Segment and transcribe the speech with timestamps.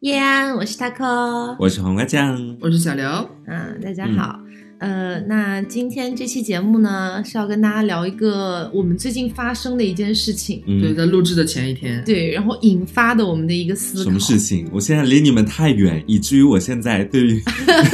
[0.00, 3.06] 叶安，我是 taco，我是黄瓜酱，我是小刘。
[3.46, 4.40] 嗯，大家好。
[4.80, 14.04] 呃，那今天这期节目呢，是要跟大家聊一个我们最近发生的一件事情，嗯对，在录制的前一天，对，然后引发的我们的一个思考。
[14.04, 14.66] 什么事情？
[14.72, 17.42] 我现在离你们太远，以至于我现在对于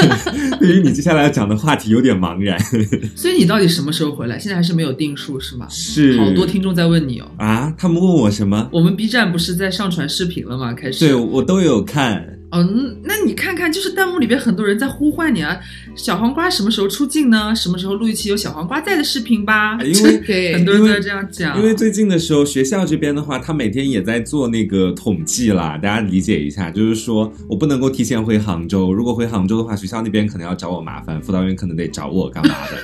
[0.60, 2.56] 对于你接下来要讲的话题有点茫然。
[3.16, 4.38] 所以你到底什么时候回来？
[4.38, 5.66] 现在还是没有定数是吗？
[5.68, 7.28] 是好多听众在问你哦。
[7.38, 8.68] 啊，他们问我什么？
[8.72, 10.72] 我们 B 站不是在上传视频了吗？
[10.72, 12.24] 开始对我都有看。
[12.52, 15.58] 哦，嗯那你看看，就是弹幕里边很多人在呼唤你啊，
[15.96, 17.54] 小黄瓜什么时候出镜呢？
[17.56, 19.78] 什么时候录一期有小黄瓜在的视频吧？
[19.82, 32.76] 因为对 很多人都在这样讲，因为最近的时候，学校这边的话，他每天也在做那个统计啦，大家理解一下，就是说我不能够提前回杭州，如果回杭州的话，学校那边可能要找我麻烦，辅导员可能得找我干嘛的。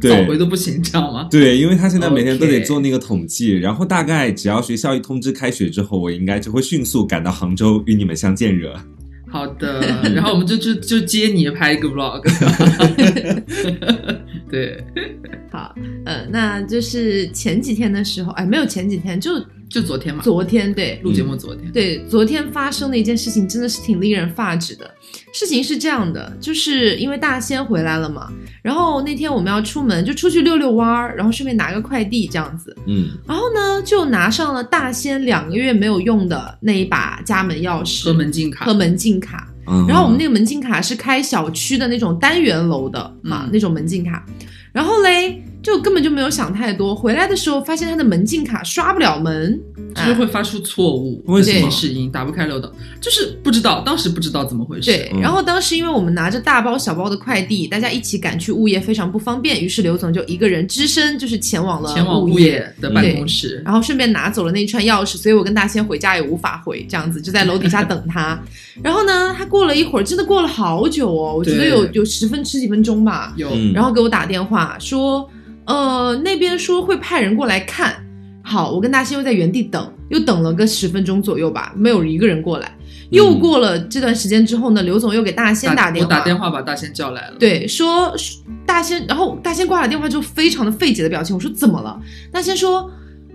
[0.00, 1.28] 早 对回都不行，知道吗？
[1.30, 8.74] 对，因为他现在每天都得做那个统计然后大概只要学校一通知开学之后，我应该就会迅速赶到杭州与你们相见热。
[9.28, 9.80] 好的，
[10.14, 12.22] 然后我们就就就接你拍一个 vlog。
[14.48, 14.82] 对，
[15.50, 15.74] 好，
[16.04, 19.32] 呃，那就是前几天的时候，哎，没有前几天，就
[19.68, 21.70] 就昨天嘛，昨天，对，录节目昨天。
[21.72, 24.88] 对，昨天发生的一件事情真的是挺令人发指的。
[25.32, 32.76] 事情是这样的，就是因为大仙回来了嘛，然后那天我们要出门，就出去遛遛弯儿，然后顺便拿个快递这样子。
[32.86, 39.48] 嗯，然后呢，就拿上了大仙两个月没有用的那一把家门钥匙和门禁卡和门禁卡。
[39.68, 44.24] 嗯然后我们那个门禁卡是开小区的那种单元楼的嘛，嗯那种门禁卡。
[44.72, 46.94] 然后嘞，就根本就没有想太多。
[46.94, 49.60] 回来的时候发现他的门禁卡刷不了门，
[49.96, 51.68] 就是会发出错误，为什么？
[51.68, 54.92] 提示音打不开漏斗，就是不知道，当时不知道怎么回事。
[54.92, 55.20] 对，嗯。
[55.20, 68.40] 然后当时因为我们拿着大包小包的快递，大家一起赶去物业非常不方便，于是刘总就一个人只身就是前往了前往物物业，的办公室，然后顺便拿走了那一串钥匙，所以我跟大仙回家也无法回，这样子就在楼底下等他。
[68.84, 75.28] 然后呢，他过了一会儿，真的过了好久哦，我觉得有有十分十几分钟吧，有、嗯然后给我打电话说，
[75.66, 77.94] 呃，那边说会派人过来看。
[78.42, 82.72] 好，我跟大仙又在原地等，又等了个十分钟左右吧，没有一个人过来。
[83.10, 87.36] 又过了这段时间之后呢，刘总又给大仙打电话，我打电话把大仙叫来了。
[87.38, 88.14] 对，说
[88.64, 91.34] 大仙，然后大仙挂了电话之后，非常的费解的表情。
[91.34, 92.00] 我说怎么了？
[92.32, 92.88] 大仙说，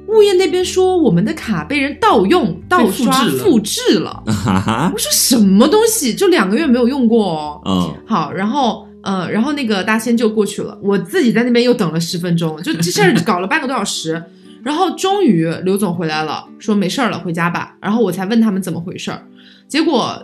[0.07, 6.13] 物业那边说我们的卡被人盗用、盗刷、复制了我，说什么东西？
[6.13, 7.61] 就两个月没有用过哦。
[7.65, 14.23] 嗯，好，然后呃，然后那个大仙就过去了，我自己在那边又等了十分钟，就这事儿搞了半个多小时。
[14.63, 17.75] 然后终于刘总回来了，说没事儿了，回家吧。
[17.81, 19.25] 然后我才问他们怎么回事儿，
[19.67, 20.23] 结果、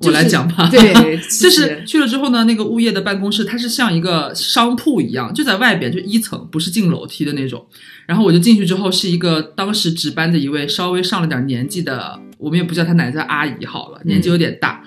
[0.00, 7.66] 就是、我来讲吧对， 就是去了之后呢，那个物业的办公室，它是像一个商铺一样，就在外边，就一层，不是进楼梯的那种。
[8.06, 14.80] 然后我就进去之后，是一个当时值班的一位稍微上了点年纪的，我们也不叫她奶奶，叫阿姨好了，年纪有点大。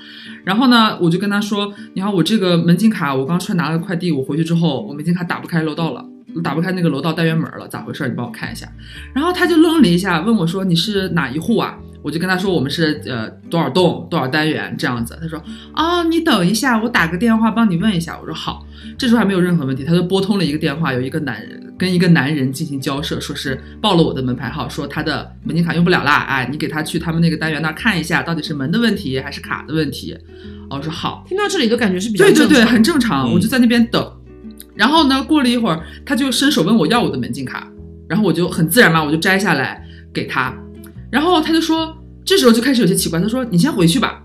[0.46, 6.06] 然后呢，我就跟他说：“你好，我这个门禁卡，我刚出来拿了快递，我回去之后，我门禁卡打不开楼道了。”
[6.44, 8.06] 打不开那个楼道单元门了，咋回事？
[8.10, 8.68] 你帮我看一下。
[9.14, 15.42] 然后他就愣了一下，问我说：“你是哪一户啊？”我就跟他说：“我们是呃多少栋多少单元这样子。”他说
[15.74, 18.66] ：“哦，你等一下，我打个电话帮你问一下。”我说：“好。”
[19.00, 30.16] 这时候还没有任何问题，他就拨通了一个电话，有一个男人跟一个男人进行交涉，说是报了我的门牌号，说他的门禁卡用不了啦，哎，你给他去他们那个单元那儿看一下，到底是门的问题还是卡的问题。
[30.70, 33.30] 哦我说好，听到这里都感觉是比较对对对，很正常。
[33.30, 34.12] 嗯我就在那边等，
[34.74, 37.68] 然后呢，过了一会儿，他就伸手问我要我的门禁卡，
[38.08, 40.56] 然后我就很自然嘛，我就摘下来给他，
[41.12, 44.24] 然后他就说，这时候就开始有些奇怪，他说你先回去吧，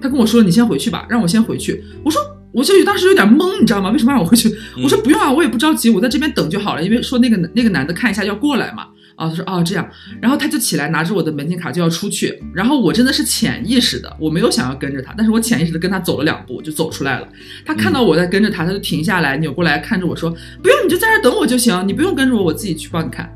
[0.00, 2.20] 他跟我说你先回去吧，让我先回去，我说。
[2.52, 3.90] 我就当时有点懵，你知道吗？
[3.90, 4.52] 为什么让我回去？
[4.82, 6.82] 我说不用啊，我也不着急，我在这边等就好了。
[6.82, 8.84] 因为说那个那个男的看一下要过来嘛，
[9.16, 9.86] 啊，他说哦这样，
[10.20, 17.28] 然后他就起来拿着我的门禁卡就要出去，然后我真的是潜意识的，我没有想要跟着他，但是我潜意识的跟他走了两步就走出来了。
[17.66, 20.30] 他看到我在跟着他，他就停下来扭过来看着我说
[20.62, 23.30] ：“不用，你就在这等我就行，你不用跟着我，我自己去帮你看。”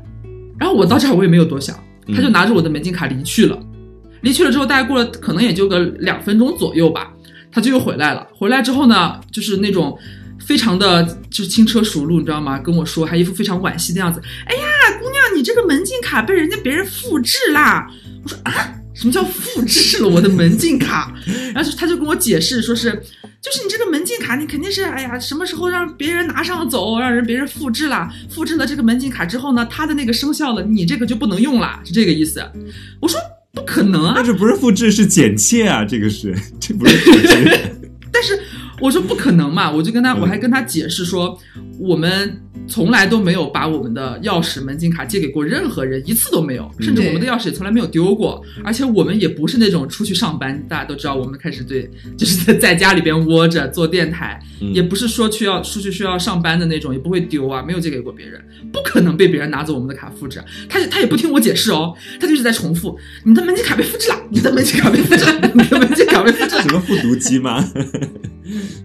[0.59, 1.77] 然后我到这儿我也没有多想，
[2.15, 3.59] 他就拿着我的门禁卡离去了。
[4.21, 7.12] 离去了之后，大概过了可能也就个两分钟左右吧，
[7.53, 8.27] 他就又回来了。
[8.33, 9.97] 回来之后呢，就是那种
[10.45, 12.59] 非常的就是轻车熟路，你知道吗？
[12.59, 14.21] 跟我说，还一副非常惋惜的样子。
[14.45, 14.63] 哎呀，
[14.99, 17.87] 姑娘，你这个门禁卡被人家别人复制啦！
[18.23, 18.51] 我说啊，
[18.93, 21.13] 什么叫复制 了我的门禁卡？
[21.53, 22.91] 然后就他就跟我解释，说是
[23.41, 32.43] 就是你这个门禁卡，你肯定是哎呀，什么时候让别人拿上走，让人别人复制了，复制了这个门禁卡之后呢，他的那个生效了，你这个就不能用了，是这个意思。
[33.01, 33.19] 我说
[33.53, 35.85] 不可能啊那，这不是复制，是剪切啊！
[35.85, 37.71] 这个是，这不是复制。
[38.11, 38.35] 但是
[38.83, 41.39] 我说不可能嘛，我就跟他，我还跟他解释说，
[41.79, 42.37] 我们
[42.67, 58.43] 从来都没有把我们的钥匙、门禁卡借给过任何人，一次都没有，甚至我们的钥匙也从来没有丢过，而且我们也不是那种出去上班，大家都知道，我们开始对，就是在在家里边窝着做电台，嗯也不是说去要出去需要上班的那种，也不会丢啊，没有借给过别人，
[58.73, 60.45] 不可能被别人拿走我们的卡复制啊。
[60.67, 66.61] 他他也不听我解释哦，他就一直在重复，你的门禁卡被复制了，你的门禁卡被复制了，你的门禁卡被复制了。
[66.67, 67.63] 什么复读机吗？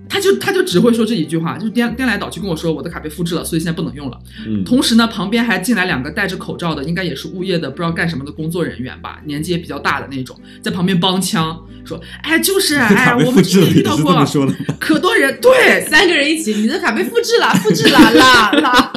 [0.09, 4.19] 他就他就只会说这一句话，就是颠颠来倒去跟我说我的卡被复制了，所以现在不能用了。
[4.47, 14.27] 嗯，同时呢，旁边还进来两个戴着口罩的，应该也是物业的，不知道干什么的工作人员吧，年纪也比较大的那种，在旁边帮腔说：“哎，就是哎，我们之前遇到过？
[14.79, 18.93] 可多人，对，三个人一起，你的卡被复制了，复制了啦啦！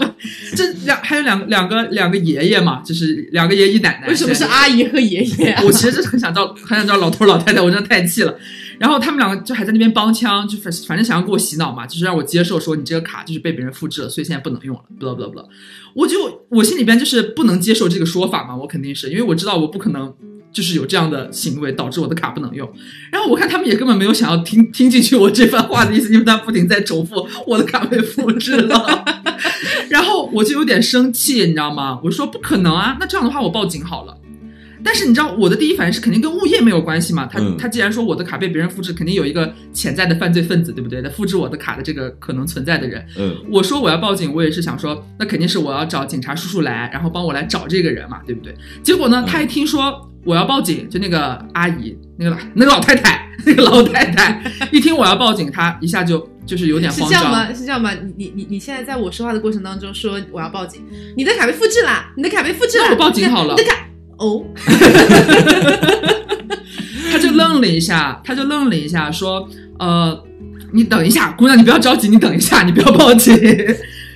[0.56, 4.08] 这两还有两两个两个爷爷嘛，就是两个爷爷奶奶。
[4.08, 5.64] 为什么是阿姨和爷爷啊？
[5.66, 8.38] 我其实是很想叫很想叫老头老太太，我真的太气了。
[8.80, 15.46] 然后他们两个就还在那边帮腔，就反反正想要给我洗脑嘛，就是让我接受说你这个卡就是被别人复制了，所以现在不能用了，不啦不啦不啦。
[15.94, 20.14] 我就我心里边就是不能接受这个说法嘛，我肯定是因为我知道我不可能
[20.52, 22.72] 就是有这样的行为导致我的卡不能用。
[23.12, 29.06] 然后我看他们也根本没有想要听听进去我这番话的意思，因为他不停在重复我的卡被复制了。
[29.90, 32.00] 然后我就有点生气，你知道吗？
[32.04, 34.18] 我说不可能啊，那这样的话我报警好了。
[34.84, 37.26] 但是你知道我的第一反应是肯定跟物业没有关系嘛？
[37.32, 41.02] 他、嗯他既然说我的卡被别人复制，肯定有一个潜在的犯罪分子，对不对？
[41.02, 43.06] 他复制我的卡的这个可能存在的人。
[43.18, 48.54] 嗯我说我要报警，我也是想说，那肯定是我要找警察叔叔来，然后帮我来找这个人嘛，对不对？
[48.84, 54.42] 结果呢，他一听说我要报警，就那个阿姨，那个老 那个老太太，那个老太太，
[54.72, 57.08] 一听我要报警，她一下就就是有点慌张。
[57.10, 57.54] 是这样吗？
[57.54, 57.92] 是这样吗？
[57.94, 60.82] 你你你你现在在我说话的过程当中说我要报警，
[61.16, 63.88] 你的卡被复制啦，你的卡被复制了，那我报警好了你的卡
[64.22, 64.44] 哦，
[67.12, 70.24] 他就愣了一下，他就愣了一下，说：“呃，
[70.72, 73.36] 你等一下，姑娘，你不要着急，你等一下，你不要报警。”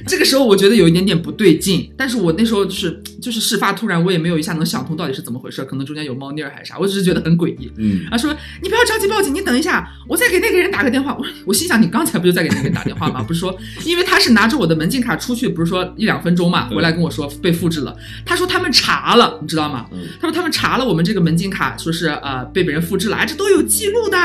[0.07, 7.71] 这个时候我觉得有一点点不对劲，但是我那时候就是就是事发突然，我也没有一下能想通到底是怎么回事，可能中间有猫腻儿还是啥，我只是觉得很诡异。
[7.77, 11.15] 嗯他说：“你不要着急报警，你等一下，我再给那个人打个电话。
[11.17, 13.23] 我”我心想：“你刚才不就在给那个人打电话吗？
[13.23, 17.95] 不是说，因为他是拿着我的门禁卡出去，不是说一两分钟嘛，回来跟我说被复制了。
[18.25, 19.87] 他说他们查了，你知道吗？
[19.91, 24.17] 嗯他说他们查了我们这个门禁卡，说是呃被别人复制了，哎，这都有记录的。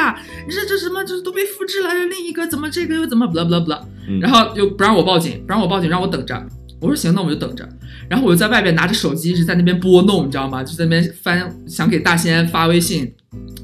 [0.49, 6.47] 这这什么，这都被复制了，另一个怎么这个又怎么不啦不啦不啦，嗯然后又不让我报警，不让我报警，让我等着。
[6.81, 7.69] 我说行，那我就等着。
[8.09, 10.65] 然后我就在外边拿着手机一直在那边拨弄，你知道吗？
[10.65, 13.15] 就在那边翻，想给大仙发微信。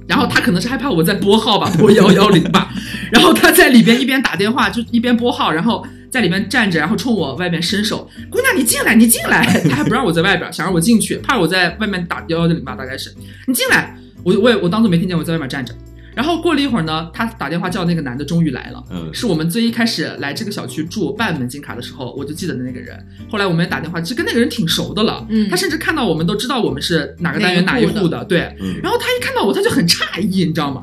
[0.07, 2.73] 然后他可能是害怕我在拨号吧，拨幺幺零吧。
[3.11, 9.45] 然后他在里边一边打电话，就一边拨号，然后在里边站着，然后冲我外面伸手：“姑娘，你进来，你进来。
[9.69, 13.13] ”他还不让我在外边，想让我进去，怕我在外面打幺幺零吧，大概是。
[13.47, 15.75] 你进来，我我也我当做没听见，我在外面站着。
[16.17, 18.83] 然后过了一会儿呢，他打电话叫那个男的终于来了。
[18.91, 22.99] 嗯是我们最一开始来这个小区住办门禁卡的时候，我就记得的那个人。
[23.31, 25.27] 后来我们也打电话，其实跟那个人挺熟的了。
[25.29, 28.57] 嗯他甚至看到我们都知道我们是哪个单元哪一户户的，对。
[28.61, 30.83] 嗯然后他一看到我，他就很诧异，你知道吗？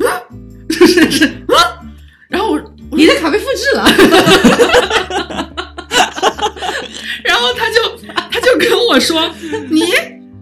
[0.00, 0.08] 啊，
[0.70, 1.84] 是是啊。
[2.28, 2.60] 然后我，
[2.92, 3.84] 你的卡被复制了，
[7.22, 7.76] 然后他就
[8.30, 9.30] 他就跟我说
[9.68, 9.82] ：“你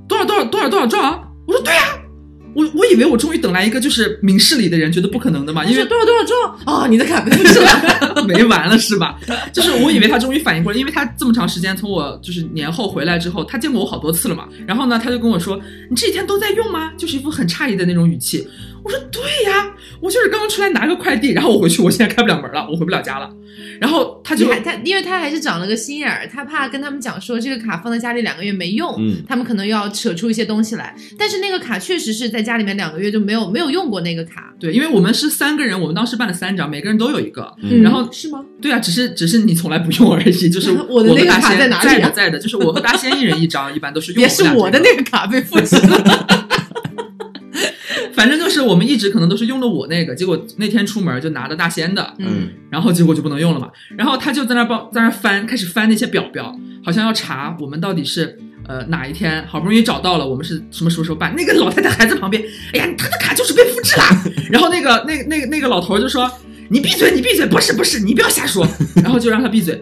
[0.07, 1.83] 多少多少多少多少兆啊？”我说：“对呀、
[2.55, 6.35] 我我以为我终于等来一个就是明事理的人，觉得不可能的嘛，因为多少多少兆
[6.73, 6.87] 啊？
[6.89, 7.25] 你的卡
[8.27, 9.19] 没完了是吧？
[9.53, 14.49] 就是我以为他终于反应过来，因为他这么长时间从我就是年后回来之后，他见过我好多次了嘛。
[14.67, 18.47] 然后呢，他就跟我说：“你这几天都在用吗？”就是一副很诧异的那种语气。
[18.89, 23.31] 我说：“对呀，我就是刚刚出来拿个快递，然后我回去，我现在开不了门了，我回不了家了。”
[23.81, 30.95] 然后他就他，因为他还是长了个心眼儿，他怕跟他们讲说这个卡放在家里两个月没用，嗯他们可能又要扯出一些东西来。
[31.19, 37.55] 但是那个卡确实是在家里面两个月就没有没有用过那个卡，对，因为我们是三个人，我们当时办了三张，每个人都有一个。
[37.63, 38.45] 嗯然后是吗？
[38.61, 46.47] 对啊，只是只是你从来不用而已，就是 我的那个卡在哪里啊在的在的，就是我和大仙一人一张，一般都是用也是我的那个卡被复制了。
[48.19, 53.71] 反正就是我们一直可能都是用的我那个，结果那天出门就拿的大仙的，嗯然后结果就不能用了嘛。
[53.97, 56.53] 然后他就在那帮在那翻，开始翻那些表表，
[56.85, 61.33] 好像要查我们到底是呃哪一天好不容易找到了，我们是什么什么时候办。
[61.37, 64.05] 那个老太太还在旁边，哎呀，他的卡就是被复制了。
[64.51, 66.29] 然后那个那个那个那个老头就说
[66.69, 68.67] ：“你闭嘴，你闭嘴，不是不是，你不要瞎说。”
[69.01, 69.81] 然后就让他闭嘴。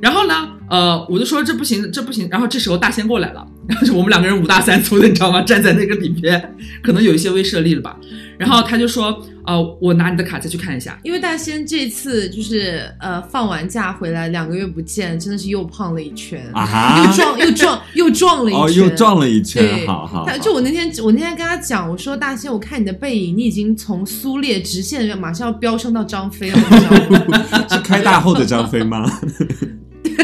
[0.00, 2.28] 然后呢，呃，我就说这不行，这不行。
[2.30, 5.42] 然后这时候大仙过来了，然后就我们两个人五大三粗的，你知道吗？
[5.44, 7.96] 站在那个里边，可能有一些威慑力了吧。
[8.38, 10.98] 然后他就说，呃，我拿你的卡再去看一下。
[11.02, 27.44] 因为大仙这次就是呃放完假回来两个月不见，真的是又胖了一圈，啊哈又壮又壮 又壮了一圈，哦，又壮了一圈，对，好好好，他就我那天我那天跟他讲，我说大仙，我看你的背影，你已经从苏烈直线马上要飙升到张飞了，你知道吗？
[27.68, 29.04] 是开大后的张飞吗？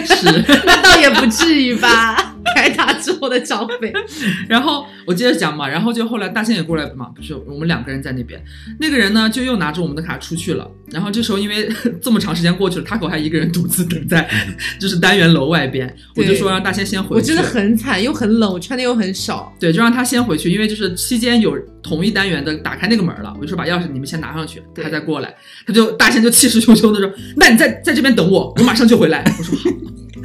[0.04, 2.35] 是， 那倒也不至于吧。
[2.54, 3.92] 开打之后的张飞，
[4.48, 8.42] 然后我接着讲嘛，然后就后来大仙也过来嘛，不是我们两个人在那边，
[8.78, 10.70] 那个人呢就又拿着我们的卡出去了。
[10.92, 11.68] 然后这时候因为
[12.00, 14.28] 这么长时间过去了，他可还一个人独自等在
[14.80, 17.14] 就是单元楼外边，我就说让大仙先回去。
[17.14, 19.52] 我真的很惨，又很冷，我穿的又很少。
[19.58, 25.34] 对，就让他先回去，因为就是期间有同一单元的打开那个门了，我就说把钥匙你们先拿上去，他再过来。
[25.66, 29.70] 他就大仙就气势汹汹的说：“那你在在这边等我，我马上就回来。”我说好。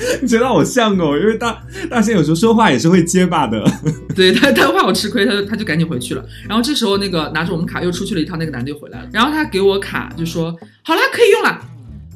[0.22, 3.64] 你觉得好像哦，因为大大仙有时候说话也是会结巴的。
[4.16, 6.26] 对他，他怕我吃亏，他就他就赶紧回去了。
[6.48, 9.08] 然后这时候那个拿着我们卡又出去了一趟，那个男的又回来了。
[9.14, 11.62] 然后他给我卡就说：“好了，可以用了。”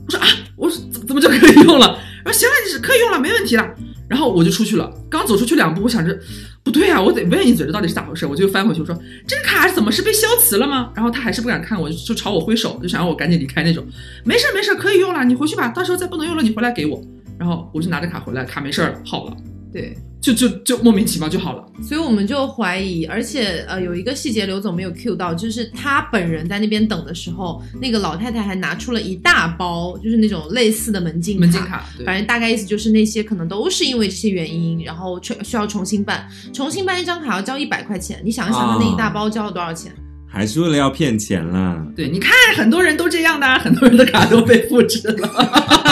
[0.06, 3.68] 我说：“啊，我说怎怎么就可以用了？”然后行了，你是可以用了，没问题了。
[4.08, 6.16] 然后我就出去了，刚走出去两步，我想着
[6.64, 8.26] 不对啊，我得问一嘴，这到底是咋回事？
[8.28, 13.84] 我就翻回去，我说：“这个卡怎么是被消磁了吗？”然后他还是不敢看我，就就朝我挥手，就想让我赶紧离开那种。
[14.24, 17.02] 没事没事，可以用了，你回去吧，到时候再不能用了，你回来给我。
[17.38, 19.36] 然后我就拿着卡回来，卡没事儿，好了。
[19.74, 21.66] 对，就就就莫名其妙就好了。
[21.84, 31.86] 所以我们就怀疑，而且呃有一个细节刘总没有 cue 到，就是他本人在那边等的时候，那个老太太还拿出了一大包，就是那种类似的门禁门禁卡。
[32.06, 38.22] 反正大概意思就是那些可能都是因为这些原因，然后需要重新办，重新办一张卡要交一百块钱。
[38.24, 39.92] 你想一想，他那一大包交了多少钱？
[40.26, 41.86] 还是为了要骗钱啦？
[41.94, 45.85] 对，你看很多人都这样的，很多人的卡都被复制了。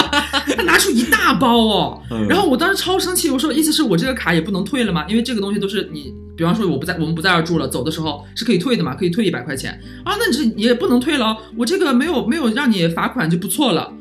[0.55, 5.05] 他拿出一大包哦，然后我当时超生气，我说意思是我这个卡也不能退了吗？
[5.07, 13.91] 因为这个东西都是你，比方说我不在，我们不在这儿住了，走的时候是可以退的嘛，可以退一百块钱啊，那你这也不能退了，我这个没有没有让你罚款就不错了。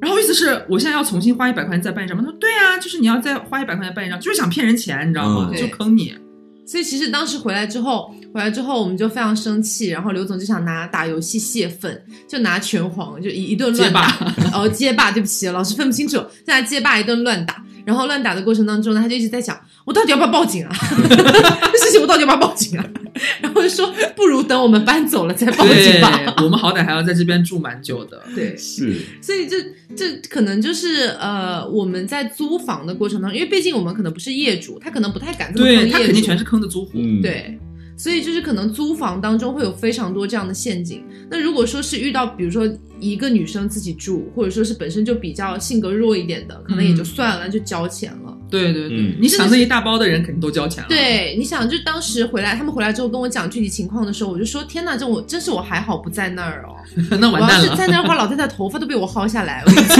[0.00, 2.22] 然后意思是我现在要重新花一百块钱再办一张吗？
[2.24, 5.50] 他说对啊，就是你要再花一百块钱办一张，就是想骗人钱，你知道吗？
[5.56, 6.14] 就坑你。
[6.70, 20.76] 所以其实当时回来之后，回来之后我们就非常生气，然后刘总就想拿打游戏泄愤，就拿拳皇就一一顿乱打，然后 街霸，对不起，老师分不清楚，在街霸一顿乱打，然后乱打的过程当中呢，他就一直在想，我到底要不要报警啊？
[21.72, 22.84] 这事情我到底要不要报警啊？
[23.42, 28.22] 然后就说不如等我们搬走了再报警吧，我们好歹还要在这边住蛮久的。
[28.34, 29.56] 对，是，所以这
[29.96, 36.92] 这可能就是呃我们在租房的过程当中，因为毕竟我们可能不是业主，他可能不太敢这么坑业主，他肯定全是坑的租户。
[37.22, 37.58] 对，
[37.96, 41.02] 所以就是可能租房当中会有非常多这样的陷阱。
[41.30, 42.66] 那如果说是遇到比如说
[43.00, 48.37] 一个女生自己住，或者说是本身就比较性格弱一点的，可能也就算了，就交钱了。
[48.50, 50.88] 对对对，你想那一大包的人肯定都交钱了。
[50.88, 56.74] 对，你想就当时回来，他们回来之后跟我讲具体情况的时候，我就说天哪，这我真是我还好不在那儿哦，
[57.20, 57.64] 那完蛋了。
[57.64, 59.62] 我要是在那儿的话，老太太头发都被我薅下来。
[59.66, 59.96] 我跟你讲，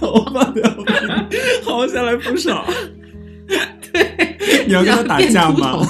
[0.00, 0.60] 头发都
[1.64, 2.66] 薅下来不少。
[3.92, 5.86] 对，你要跟他打架吗？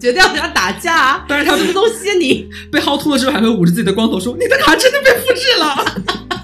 [0.00, 1.24] 绝对要跟他打架。
[1.26, 2.12] 但是他什么东西？
[2.18, 5.74] 你被薅秃了之后，还会捂着自己的光头说：“你的卡真的被复制了。”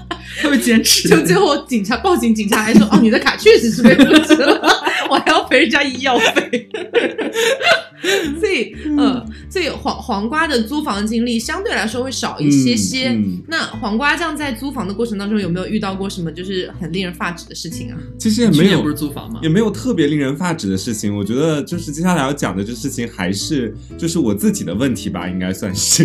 [0.43, 4.59] 他会坚持，就最后警察报警，警察还说：“哦，你的卡确实是被复制了，
[5.09, 6.69] 我还要赔人家医药费。
[8.39, 13.15] ”所以，呃，所以黄黄瓜的租房经历相对来说会少一些些。
[13.47, 17.97] 那黄瓜酱在租房的过程当中有没有遇到过什么就是很令人发指的事情啊？
[18.17, 19.39] 其实也没有，不是租房吗？
[19.43, 21.15] 也没有特别令人发指的事情。
[21.15, 26.03] 我觉得就是接下来要讲的这事情还是就是我自己的问题吧，应该算是，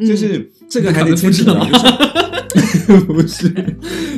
[0.00, 1.66] 就是这个还得牵扯到。
[3.06, 3.48] 不是，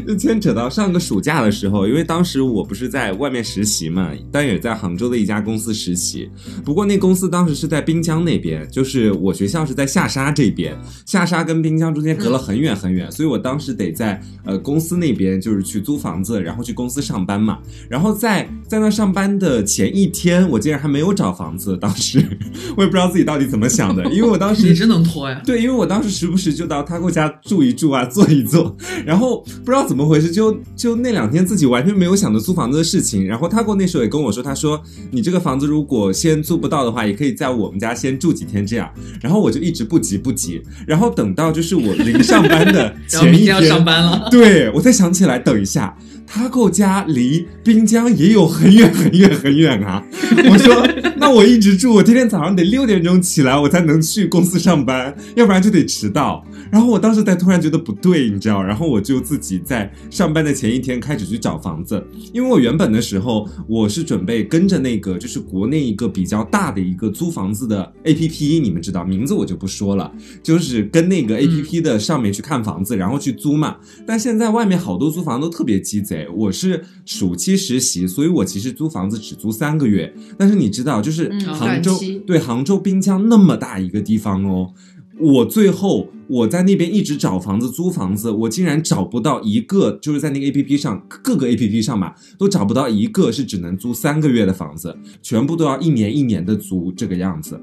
[0.07, 6.29] 就牵扯到上个暑假的时候，因为当时我不是在外面实习嘛，但也在杭州的一家公司实习。
[6.65, 17.59] 不过那公司当时是在滨江那边，就是我学校是在下沙这边，下沙跟滨江中间隔了很远很远，所以我当时得在呃公司那边就是去租房子，然后去公司上班嘛。
[17.89, 22.19] 然后在在那上班的前一天，我竟然还没有找房子，当时
[22.77, 25.41] 我也不知道自己到底怎么想的，因为我当时你真能拖呀？
[25.45, 28.77] 对，因为我当时时不时就到他给我家住一住啊，坐一坐。
[29.05, 33.27] 然后不知道怎么回事，就就那两天自己完全没有想着租房子的事情。
[33.27, 38.91] 然后他过那时候也跟我说，他说你这个房子如果先租不到的话，也可以在我们家先住几天这样。
[39.21, 40.63] 然后我就一直不急不急。
[40.87, 45.97] 然后等到就是我临上班的前一天 要上班了，对我才想起来，等一下。
[46.27, 50.05] 哈扣家离滨江也有很远很远很远啊。
[50.51, 56.45] 我说那我一直住，我天天早上得六点钟起来，我才能去公司上班，要不然就得迟到。
[56.71, 70.11] 然后我当时才突然觉得不对，你知道，然后我就自己在上班的前一天开始去找房子，因为我原本的时候我是准备跟着那个就是国内一个比较大的一个租房子的 A P P，你们知道名字我就不说了，
[70.43, 73.77] 就是跟那个 A P P 的上面去看房子，然后去租嘛。
[74.07, 80.13] 但现在外面好多租房都特别鸡贼，我是暑期实习，所以我其实租房子只租三个月。
[80.39, 84.73] 但是你知道，就是嗯杭州、对杭州滨江那么大一个地方哦。
[85.21, 97.61] 我最后我在那边一直找房子租房子，我竟然找不到一个，就是在那个 A P P 上各个 A P P 上吧，都找不到一个是只能租三个月的房子，全部都要一年一年的租这个样子。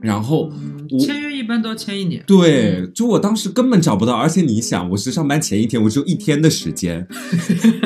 [0.00, 0.50] 然后
[0.90, 2.22] 我签约一般都要签一年。
[2.26, 7.06] 对，就我当时根本找不到，而且你想，我是上班前一天，我只有一天的时间，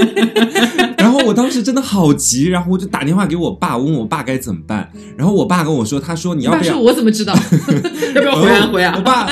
[0.99, 4.91] 然后我当时真的好急，然后我就打电话给我爸，问我爸该怎么办。
[5.17, 6.79] 然后我爸跟我说，他说你要不要？
[6.79, 7.35] 我怎么知道？
[8.15, 8.95] 要不要回啊回啊？
[8.97, 9.27] 我爸，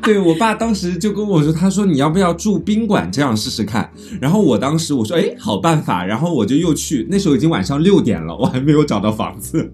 [0.04, 3.90] 对我爸当时就跟我说，他说你要不要住宾馆这样试试看？
[4.20, 6.04] 然后我当时我说，哎，好办法。
[6.04, 9.72] 然后我就又去，那时候已经晚上六点了，我还没有找到房子，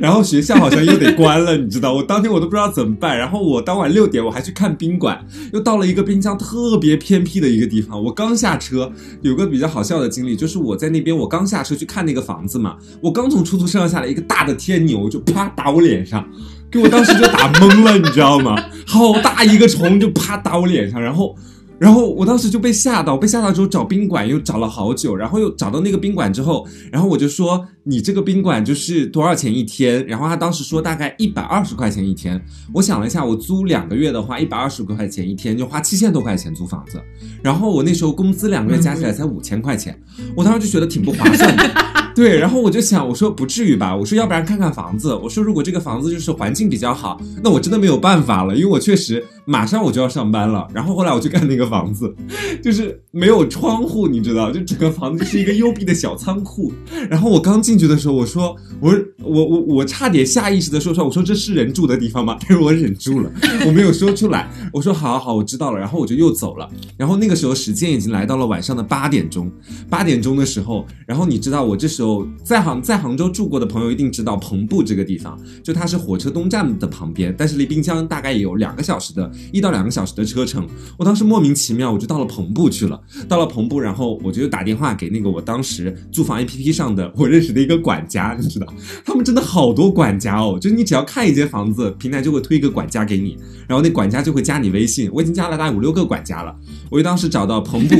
[0.00, 3.16] 然后学校好像又得关了， 你知道，我当天我都不知道怎么办。
[3.16, 8.02] 然后我当晚六点我还去看宾馆，又到了一个滨江特别偏僻的一个地方。
[8.02, 8.90] 我刚下车，
[9.22, 16.28] 有个比较好笑的经历，就是我在那边，我刚下车去看那个房子嘛，我刚从出租车上下来，一个大的天牛就啪打我脸上。
[16.70, 18.56] 给我当时就打懵了，你知道吗？
[18.86, 21.34] 好大一个虫就啪打我脸上，然后，
[21.78, 30.04] 然后我当时就被吓到，被吓到之后找宾馆又找了好久，然后又找到那个宾馆之后，然后我就说你这个宾馆就是多少钱一天？
[30.06, 32.42] 然后他当时说大概一百二十块钱一天。
[32.74, 37.00] 我想了一下，我租两个月的话，一百二十块钱一天就花七千多块钱租房子，
[37.42, 39.98] 然后我那时候工资两个月加起来才五千块钱，
[40.36, 41.64] 我当时就觉得挺不划算的。
[42.18, 50.68] 对，然后我就想，我说不至于吧，我说要不然看看房子，我说如果这个房子就是环境比较好，那我真的没有办法了，因为我确实马上我就要上班了。
[50.74, 52.14] 然后后来我去看那个房子，
[52.62, 56.70] 就是没有窗户，你知道，就整个房子就是一个幽闭的小仓库。
[57.08, 62.36] 然后我刚进去的时候，我说，我我我我差点下意识的说出来，我说这是人住的地方吗？
[62.46, 63.32] 但是我忍住了，
[63.66, 64.50] 我没有说出来。
[64.70, 65.78] 我说好好，我知道了。
[65.78, 66.68] 然后我就又走了。
[66.98, 69.50] 然后那个时候时间已经来到了晚上的八点钟，
[69.88, 80.66] 八点钟的时候，然后你知道我这时候在杭在杭州住过的朋友一定知道棚布这个地方，就它是火车东站的旁边，但是离滨江大概也有两个小时的一到两个小时的车程。
[80.96, 88.66] 我当时莫名其妙我就到了棚布去了，到了棚布，然后我就打电话给那个我当时租房 APP 上的我认识的一个管家，你知道，
[89.04, 93.36] 他们真的好多管家哦，就是你只要看一间房子，平台就会推一个管家给你，
[93.66, 96.54] 然后那管家就会加你微信，我已经加了大概五六个管家了，
[96.90, 97.96] 我就当时找到棚布。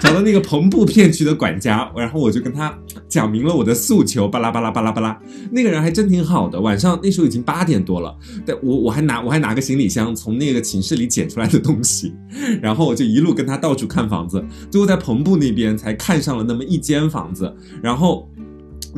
[0.00, 2.76] 找到那个篷布片区的管家，然后我就跟他
[3.08, 5.18] 讲明了我的诉求，巴拉巴拉巴拉巴拉。
[5.50, 12.14] 那个人还真挺好的，晚上那时候已经八点多了，但我我还拿我还拿个行李箱从那个寝室里捡出来的东西，
[12.62, 18.28] 然后我就一路跟他到处看房子，最后在篷布那边才看上了那么一间房子，然后。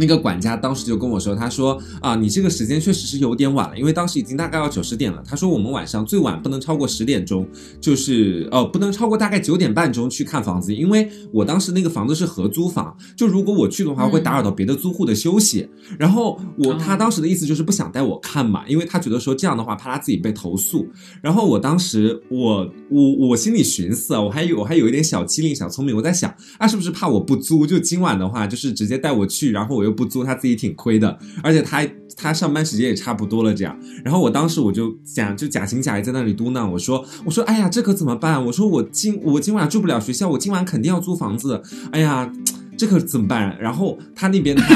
[0.01, 5.23] 那个管家当时就跟我说，他说啊，你这个时间确实是有点晚了，因为当时已经大概要九十点了。
[5.27, 7.47] 他说我们晚上最晚不能超过十点钟，
[7.81, 15.69] 就是呃不能超过大概九点半钟去看房子，因为我当时那个房子是合租房，就如果我去的话会打扰到别的租户的休息。
[15.99, 20.89] 然后我他当时的意思就是不想带我看嘛，因为他觉得说这样的话怕他自己被投诉。
[21.23, 33.79] 然后我当时我我我心里寻思啊，我还有我还有一点小机灵小聪明，我在想啊是不是怕我不租，就今晚的话就是直接带我去，然后我又不租，他自己挺亏的，而且他他上班时间也差不多了这样。
[34.05, 38.44] 然后我当时我就想就假情假意在那里嘟囔，我说我说哎呀这可怎么办？
[38.46, 42.33] 我说我今我今晚住不了学校，我今晚肯定要租房子，哎呀。
[42.79, 43.55] 这可怎么办？
[43.61, 44.64] 然后他那边他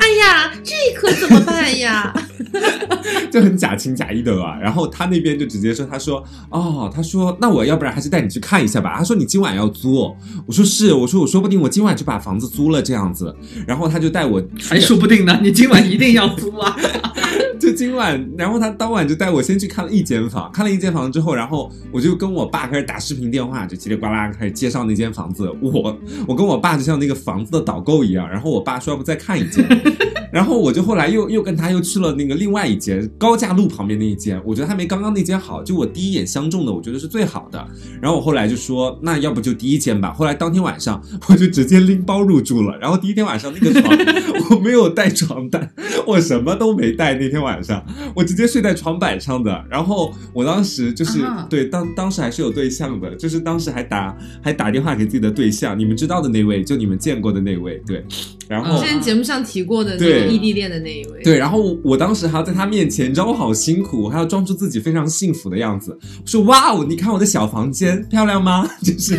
[0.00, 2.10] 哎呀，这可怎么办呀？
[3.30, 4.58] 就很假情假意的吧。
[4.60, 13.34] 然后他那边就直接说：“他说哦，他说那我要不然还是带你去看一下吧。”他说：“你今晚要租哦？”我说：“是。”我说：“我说不定我今晚就把房子租了这样子。”
[13.66, 16.76] 然后他就带我，还说不定呢，你今晚一定要租啊！
[17.62, 25.48] 就今晚，然后他当晚就带我先去看了一间房，看了一间房之后，然后我就跟我爸开始打视频电话，就叽里呱啦开始介绍那间房子。
[25.60, 25.96] 我
[26.26, 29.64] 我跟我爸就像那个房子的导购一样，然后我爸说要不再看一间，
[30.32, 37.64] 然后我就后来又又跟他又去了那个另外一间高架路旁边那一间，我觉得还没刚刚那间好，就我第一眼相中的，我觉得是最好的。
[38.00, 40.12] 然后我后来就说，那要不就第一间吧。
[40.12, 42.76] 后来当天晚上我就直接拎包入住了。
[42.78, 43.96] 然后第一天晚上那个床
[44.50, 45.70] 我没有带床单，
[46.08, 47.12] 我什么都没带。
[47.12, 47.84] 那天晚上
[48.14, 49.64] 我直接睡在床板上的。
[49.68, 58.04] 然后我当时就是、啊对当当时还是有对象的，就是当时还打还打电话给自己的对象，你们知道的那位，就你们见过的那位，对。
[58.48, 65.98] 然后嗯之前节目上提过的那对个异地恋的那一位，对，然后我我当时还要在他面前，你知道我好辛苦，我还要装出自己非常幸福的样子。
[66.02, 68.68] 我说哇哦，你看我的小房间漂亮吗？
[68.84, 69.16] 就是，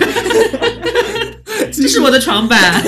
[1.73, 2.83] 这是我的床板，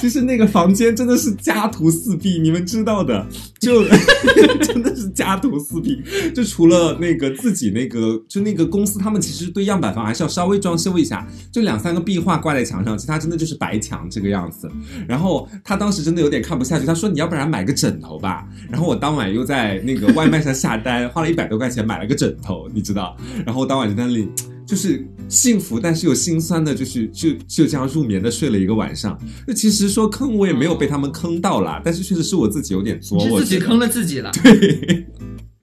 [0.00, 3.26] 其实那个房间真的是家徒四壁，你们知道的，
[3.60, 3.84] 就
[4.62, 6.02] 真的是家徒四壁。
[6.34, 14.70] 就除了那个自己那个，就那个公司，他们其实对样板房还是要稍微装修一下，就两三个壁画挂在墙上，其他真的就是白墙这个样子。
[15.06, 18.46] 然后他当时真的有点看不下去，他说你要不然买个枕头吧。
[18.70, 23.16] 然后我当晚又在那个外卖上下单，花了一百多块钱买了个枕头，你知道。
[23.44, 24.28] 然后我当晚就在那里。
[24.68, 29.18] 就是幸福，但是又心酸的，就是就就这样入眠的睡了一个晚上。
[29.46, 34.30] 那其实说坑我也没有被他们坑到啦，但是确实是我自己有点作，是我自己坑了自己了。
[34.42, 35.06] 对，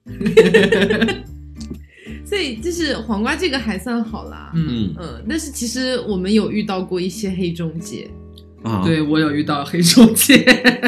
[2.26, 4.50] 所以就是黄瓜这个还算好啦。
[4.56, 4.94] 嗯，嗯。
[4.98, 8.10] 嗯，但是其实我们有遇到过一些黑中介，
[8.64, 10.44] 啊，对我有遇到黑中介。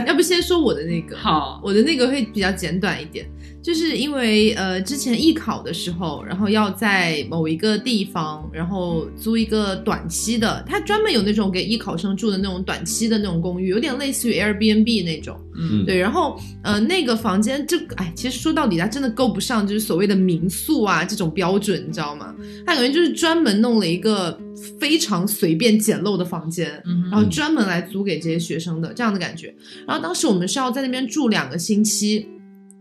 [0.08, 3.30] 要不先说我的那个，好，我的那个会比较简短一点，
[3.68, 15.38] 就是因为呃之前艺考的时候，然后要在某一个地方，然后租一个短期的，它专门有那种给艺考生住的那种短期的那种公寓，有点类似于 Airbnb 那种。
[15.54, 22.34] 嗯，对，然后呃那个房间这个哎，其实说到底它真的够不上就是所谓的民宿啊这种标准，你知道吗？
[22.64, 24.40] 它感觉就是专门弄了一个
[24.80, 29.54] 非常随便简陋的房间，嗯然后专门来租给这些学生的这样的感觉。
[29.86, 32.26] 然后当时我们是要在那边住两个星期，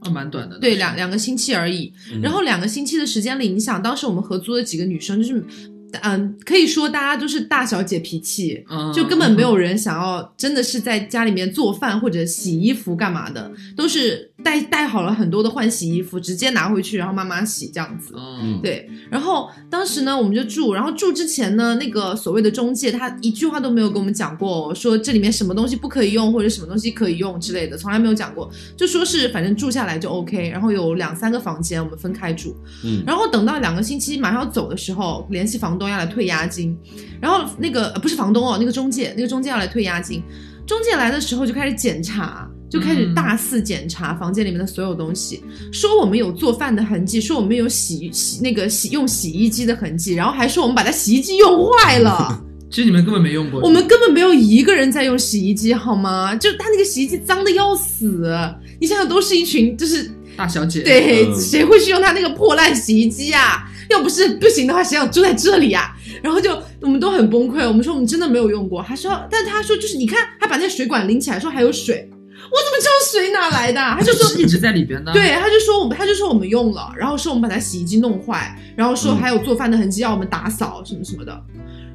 [0.02, 0.58] 哦，蛮短的。
[0.60, 1.92] 对，两两个星期而已。
[2.14, 5.44] 嗯然后两个星期的时间里，你想当时我们合租的几个女生就是。
[6.02, 18.14] 嗯，可以说大家都是大小姐脾气，嗯就根本没有人想要真的是在家里面做饭或者洗衣服干嘛的，都是带带好了很多的换洗衣服，直接拿回去，然后妈妈洗这样子。
[18.16, 33.04] 嗯，对，然后当时呢，我们就住，然后住之前呢，那个所谓的中介他一句话都没有跟我们讲过，说这里面什么东西不可以用或者什么东西可以用之类的，从来没有讲过，就说是反正住下来就 OK，然后有两三个房间我们分开住，嗯。
[33.08, 36.78] 然后等到两个星期马上要走的时候，联系房东要来退押金，
[37.20, 40.22] 然后那个、呃、不是房东哦，那个中介，那个中介要来退押金，
[40.68, 42.48] 中介来的时候就开始检查。
[42.70, 52.44] 就开始嗯大肆检查房间里面的所有东西，说我们有做饭的痕迹，说我们有洗洗那个洗用洗衣机的痕迹，然后还说我们把它洗衣机用坏了。
[52.70, 53.62] 其实你们根本没用过。
[53.62, 56.36] 我们根本没有一个人在用洗衣机，好吗？
[56.36, 58.28] 就他那个洗衣机脏的要死，
[58.82, 63.64] 你想想，都是一群就是大小姐，对，嗯谁会去用他那个破烂洗衣机啊？
[63.90, 65.96] 要不是不行的话，谁想住在这里啊？
[66.22, 68.84] 然后就我们都很崩溃，我们说我们真的没有用过。
[68.86, 72.17] 他说，但他说就是你看，他把那个水管拎起来，说还有水，我
[72.50, 73.96] 怎么知道水哪来的啊？
[74.00, 81.42] 他就说一直在里边呢。，对，他就说我们，他就说我们用了，然后说我们把他洗衣机弄坏，然后说嗯还有做饭的痕迹要我们打扫什么什么的。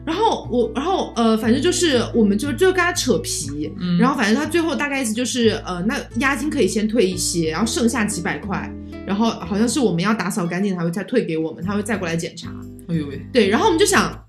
[0.04, 8.68] 然后我，然后呃，反正就是我们就就跟他扯皮，嗯然后反正他最后大概意思就是呃，那押金可以先退一些，然后剩下几百块，
[9.06, 12.50] 然后好像是我们要打扫干净，他会再退给我们，他会再过来检查。
[12.88, 14.21] 哎呦喂，对，然后我们就想，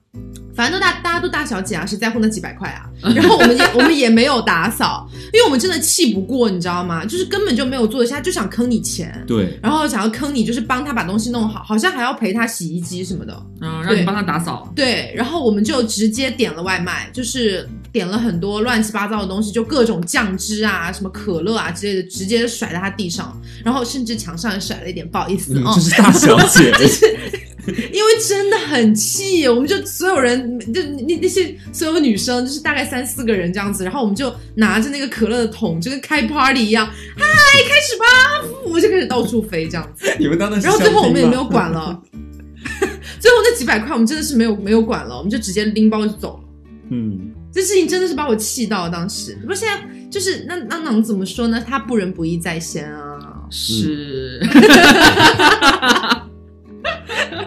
[0.56, 2.90] 反正都大大家都大小姐啊，谁在乎那几百块啊？
[3.16, 7.04] 然后我们也我们也没有打扫，因为我们真的气不过，你知道吗？
[7.06, 9.24] 就是根本就没有做得下，就想坑你钱。
[9.28, 13.46] 对，然后想要坑你，就是帮他把东西弄好，好像还要赔他洗衣机什么的。
[13.62, 14.72] 嗯，让你帮他打扫。
[14.76, 26.72] 对，然后我们就直接点了外卖，就是点了很多乱七八糟的东西，就各种酱汁啊、什么可乐啊之类的，直接甩在他地上，然后甚至墙上也甩了一点，不好意思这是大小姐，
[27.94, 37.24] 因为真的很气，我们就所有人，就那那些所有女生，就是大概三四个人这样子，然后我们就拿着那个可乐的桶，就跟开 party 一样，嗨，
[37.68, 38.06] 开始吧，
[38.66, 40.06] 我就开始到处飞这样子。
[40.20, 42.02] 你们当的是然后最后我们也没有管了，
[43.20, 46.44] 最后那几百块我们真的是没有没有管了，我们就直接拎包就走了。
[46.92, 51.64] 嗯，这事情真的是把我气到，当时不过现在就是那那能怎么说呢？
[51.66, 53.18] 他不仁不义在先啊，
[53.50, 54.40] 是，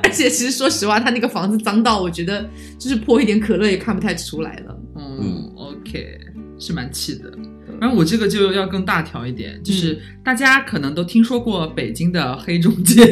[0.02, 4.78] 而且其实说实话，他那个房子脏到我觉得就是泼一点可乐也看不太出来了。
[4.96, 6.18] 嗯，OK，
[6.58, 7.32] 是蛮气的。
[7.78, 13.04] 然后我这个就要更大条一点，就是大家可能都听说过北京的黑中介，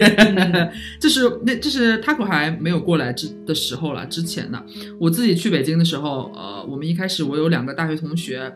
[0.99, 4.63] 就是那就是他可还没有过来之的时候了，之前呢，
[4.99, 8.51] 我自己去北京的时候，呃，我们一开始我有两个大学同学，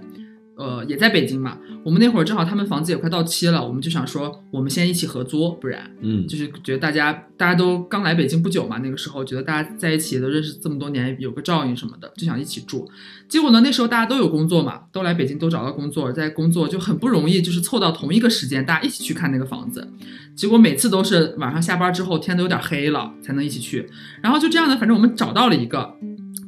[0.58, 12.90] 呃也在北京嘛，我们那会儿正好他们房子也快到期了，我们就想说我们先一起合租，不然嗯，就是觉得大家大家都刚来北京不久嘛，那个时候觉得大家在一起都认识这么多年，有个照应什么的，就想一起住。
[13.28, 19.86] 结果呢，那时候大家都有工作嘛，都来北京都找到工作，在工作就很不容易，就是凑到同一个时间，大家一起去看那个房子。
[20.34, 23.88] 结果每次都是晚上下班之后，天都有点黑了才能一起去。
[24.22, 25.94] 然后就这样呢，反正我们找到了一个。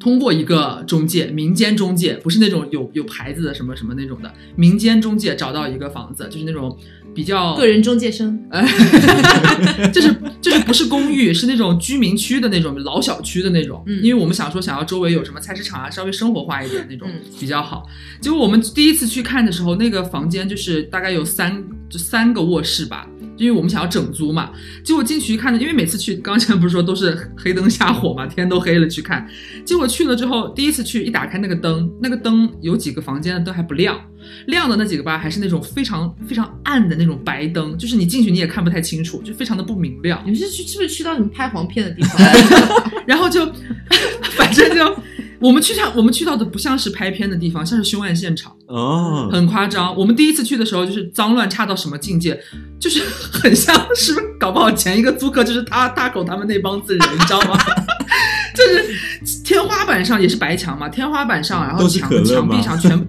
[0.00, 6.74] 通过一个中介，民间中介，不是那种有有牌子的什么什么那种的，民间中介找到一个房子，就是那种
[7.14, 8.64] 比较个人中介生，呃，
[9.92, 13.82] 就是就是不是公寓，是那种居民区的那种老小区的那种。
[13.86, 17.86] 嗯因为我们想说想要周围有什么菜市场啊，稍微生活化一点那种嗯比较好。
[18.22, 23.06] 结果我们第一次去看的时候，那个房间就是大概有三就三个卧室吧。
[23.40, 24.50] 因为我们想要整租嘛，
[24.84, 29.26] 结果进去一看呢，因为每次去，刚才不是说都是黑灯瞎火嘛，天都黑了去看，
[29.64, 33.98] 结果去了之后，第一次去一打开那个灯，那个灯有几个房间的灯还不亮，
[34.46, 40.20] 亮的那几个吧还是那种非常非常暗的那种白灯，就是你进去你也看不太清楚，就非常的不明亮。
[40.24, 42.22] 你们是去是不是去到你们拍黄片的地方？
[43.06, 43.46] 然后就
[44.36, 45.02] 反正就
[45.40, 49.96] 我们去上我们去到的不像是拍片的地方，像是凶案现场，哦，很夸张。
[49.96, 52.38] 我们第一次去的时候就是脏乱差到什么境界，
[52.78, 57.58] 就是很像是不是搞不好前一个租客就是他大狗他们那帮子人，你知道吗？
[58.54, 63.08] 就是天花板上也是白墙嘛，天花板上，然后墙墙壁上全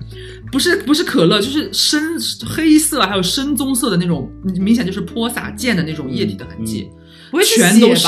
[0.51, 2.01] 不是不是可乐，就是深
[2.45, 6.87] 黑色还有深棕色的那种，明显就是泼洒溅的那种液体的痕迹。
[7.29, 8.07] 不会全都是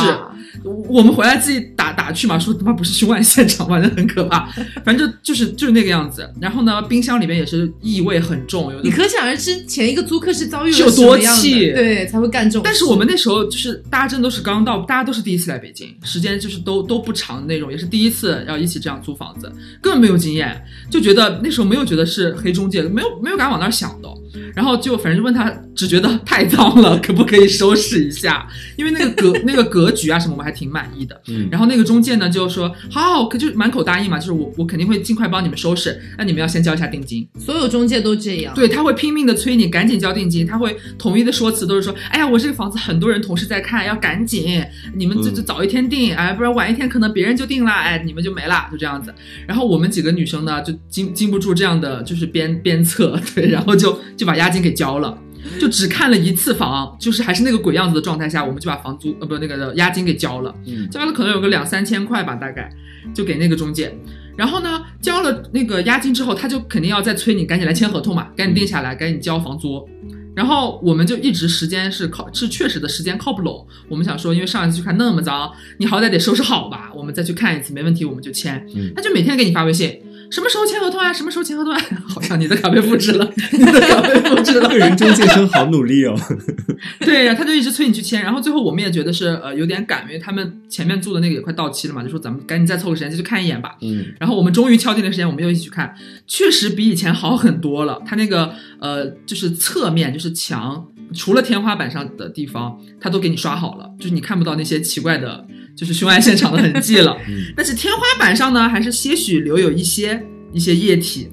[0.90, 4.46] 我们回来自己打打去嘛，说他妈不是凶案现场，反正很可怕，
[4.84, 6.30] 反正就就是就是那个样子。
[6.42, 12.64] 然后呢，冰箱里面也是异味很重，有的你可想而知，前一个租客是遭遇了是有多气对，才会干这种事。
[12.66, 19.50] 但是我们那时候就是大家真的都是刚到，大家都是第一次来北京，时间就是都都不长的那种，也是第一次要一起这样租房子，
[19.82, 24.10] 根本没有经验，就觉得那时候没有觉得是黑中介，没有没有敢往那儿想的。
[24.56, 28.48] 然后就反正就问他，只觉得太脏了，可不可以收拾一下？
[28.78, 31.20] 因为那个格那个格局啊什么，我们还挺满意的。
[31.28, 37.28] 嗯然后那个中介呢就说好好，可就满口答应嘛，就是我我肯定会尽快帮你们收拾，那你们要先交一下定金。
[37.38, 38.54] 所有中介都这样。
[38.56, 44.64] 对，他会拼命的催你赶紧交定金，他会统一的说辞都是说，哎呀，我这个房子很多人同时在看，要赶紧，
[44.96, 49.14] 你们这嗯这早一天定，哎，不然晚一天可能别人就定了，哎，你们就没了，就这样子。
[49.48, 55.18] 然后我们几个女生呢，就经经不住这样的就是鞭鞭策， 对，然后就就把押金给交了。
[55.60, 60.56] 就只看了一次房，就是还是那个鬼样子的状态下，我们就把房租呃不那个押金给交了。
[60.66, 62.70] 嗯交了可能有个两三千块吧，大概
[63.14, 63.94] 就给那个中介。
[64.38, 69.86] 然后呢，交了那个押金之后，他就肯定要再催你赶紧来签合同嘛，赶紧定下来，赶紧交房租。
[70.34, 73.68] 然后我们就一直时间是靠是确实的时间靠不拢。
[73.90, 78.66] 我们想说，因为上一次去看那么脏，你好歹得收拾好吧，我们再去看一次，没问题我们就签。
[78.74, 80.00] 嗯他就每天给你发微信，
[80.34, 81.14] 什么时候签合同啊？
[81.14, 81.80] 什么时候签合同啊？
[82.10, 84.68] 好像你的卡被复制了， 你的卡被复制了。
[84.68, 86.16] 个人中介生好努力哦。
[87.02, 93.76] 对呀，他就一直催你去签，然后最后我们也觉得是呃有点赶，因为他们前面租的那个也快到期了嘛，就说咱们赶紧再凑个时间再去看一眼吧。
[93.82, 95.94] 嗯然后我们终于敲定了时间，我们又一起去看，
[96.26, 98.02] 确实比以前好很多了。
[98.04, 107.18] 他那个呃就是侧面就是墙，除了天花板上的地方，它都给你刷好了，就是你看不到那些奇怪的，就是凶案现场的痕迹了。
[107.28, 111.30] 嗯 但是天花板上呢，还是些许留有一些一些液体，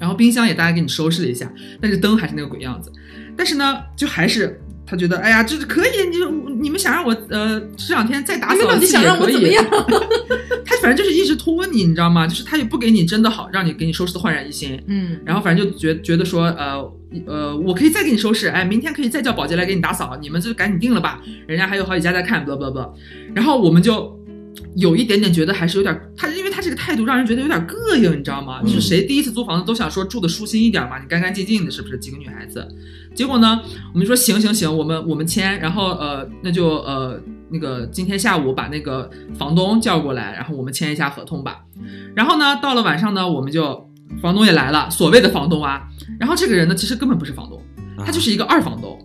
[0.00, 2.90] 然后冰箱也大概给你收拾了一下，但是灯还是那个鬼样子。
[3.36, 6.16] 但是呢，就还是他觉得，哎呀，这是可以，你
[6.60, 9.64] 你们想让我呃这两天再打扫一次也想让我可以怎么样？
[10.66, 12.26] 他反正就是一直拖你，你知道吗？
[12.26, 14.80] 就是他也不给你真的好，让你给你收拾的焕然一新。
[14.86, 16.76] 嗯，然后反正就觉觉得说，呃
[17.26, 22.90] 呃，我可以再给你收拾，哎，明天可以再叫保洁来给你打扫，你们就赶紧定了吧，人家还有好几家在看，blah blah blah。
[23.34, 24.18] 然后我们就
[24.76, 28.60] 有一点点觉得还是有点，他因为他这个态度让人觉得有点膈应，你知道吗？
[28.62, 31.98] 嗯就是谁第一次租房子都想说住的舒心一点嘛，你干干净净的，是不是？
[31.98, 32.66] 几个女孩子，
[33.14, 33.60] 结果呢，
[33.92, 41.60] 我们说行行行，我们我们签，然后呃，那就呃那个今天下午把那个房东叫过来，然后我们签一下合同吧。
[42.14, 43.88] 然后呢，到了晚上呢，我们就
[44.20, 45.82] 房东也来了，所谓的房东啊。
[46.18, 47.62] 然后这个人呢，其实根本不是房东，
[48.04, 48.98] 他就是一个二房东，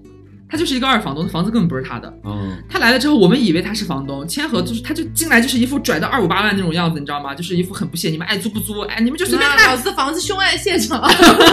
[0.50, 2.12] 他就是一个二房东，房子根本不是他的。
[2.24, 7.36] 嗯，他来了之后，我们以为他是房东，签合就是他就进来就是一副拽到二五八万那种样子，你知道吗？
[7.36, 8.80] 就是一副很不屑，你们爱租不租？
[8.82, 9.78] 哎，你们就随便看那老。
[9.78, 11.02] 子房子凶案现场，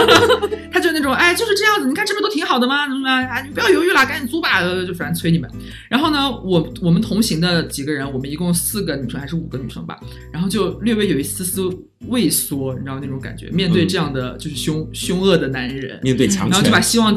[0.73, 2.87] 他就那种，哎，就是这样子，你看这不都挺好的吗？
[2.87, 3.29] 怎么怎么样？
[3.29, 5.49] 哎，你不要犹豫了，赶紧租吧，呃就反正催你们。
[5.89, 9.99] 然后呢，我我们同行的几个人，我们一共四个女生还是五个女生吧，
[10.31, 11.61] 然后就略微有一丝丝
[12.07, 17.15] 畏缩，你知道那种感觉，面对这样的就是凶凶恶的男人，面对强权然后就把，希望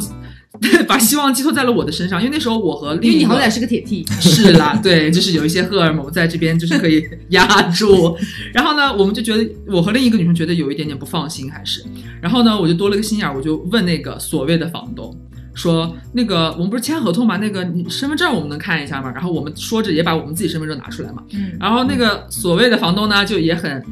[0.88, 8.16] 把希望寄托在了我的身上，因为那时候我和因另一个为你好歹是个铁 T，， 是啦，对，就是有一些荷尔蒙在这边，就是可以压住。
[8.52, 11.84] 然后呢，我们就觉得我和另一个女生觉得有一点点不放心，还是，
[12.20, 15.16] 然后呢，我就多了个心眼儿，我就问那个所谓的房东。
[15.52, 17.36] 说那个我们不是签合同吗？
[17.36, 19.10] 那个你身份证我们能看一下吗？
[19.12, 21.22] 然后我们说着也把我们自己身份证拿出来嘛。
[21.32, 23.84] 嗯，然后那个所谓的房东呢，就也很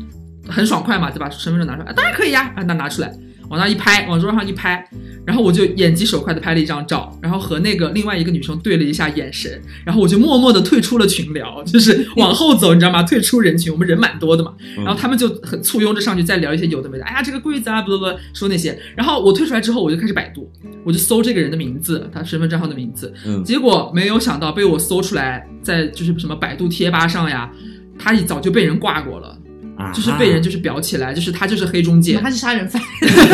[0.49, 3.13] 很爽快嘛，就把身份证拿出来，啊、当然可以呀，啊，那拿出来，
[3.49, 4.87] 往那一拍，往桌上一拍，
[5.27, 13.03] 然后我就眼疾手快的拍了一张照，然后和那个另外一个女生对了一下眼神，然后我就默默的退出了群聊，就是往后走，你知道吗？
[13.03, 14.85] 退出人群，我们人蛮多的嘛，嗯。
[14.85, 20.51] 然后他们就很簇拥着上去再聊一些有的没的，哎呀这个柜子啊，不不不，说那些，然后我退出来之后，我就开始百度，
[20.85, 27.51] 我就搜这个人的名字，他身份证号的名字，嗯，结果没有想到被我搜出来，在就是什么百度贴吧上呀，
[27.99, 29.37] 他早就被人挂过了，
[29.79, 32.83] 啊就是被人就是裱起来，就是他就是黑中介，他是杀人犯，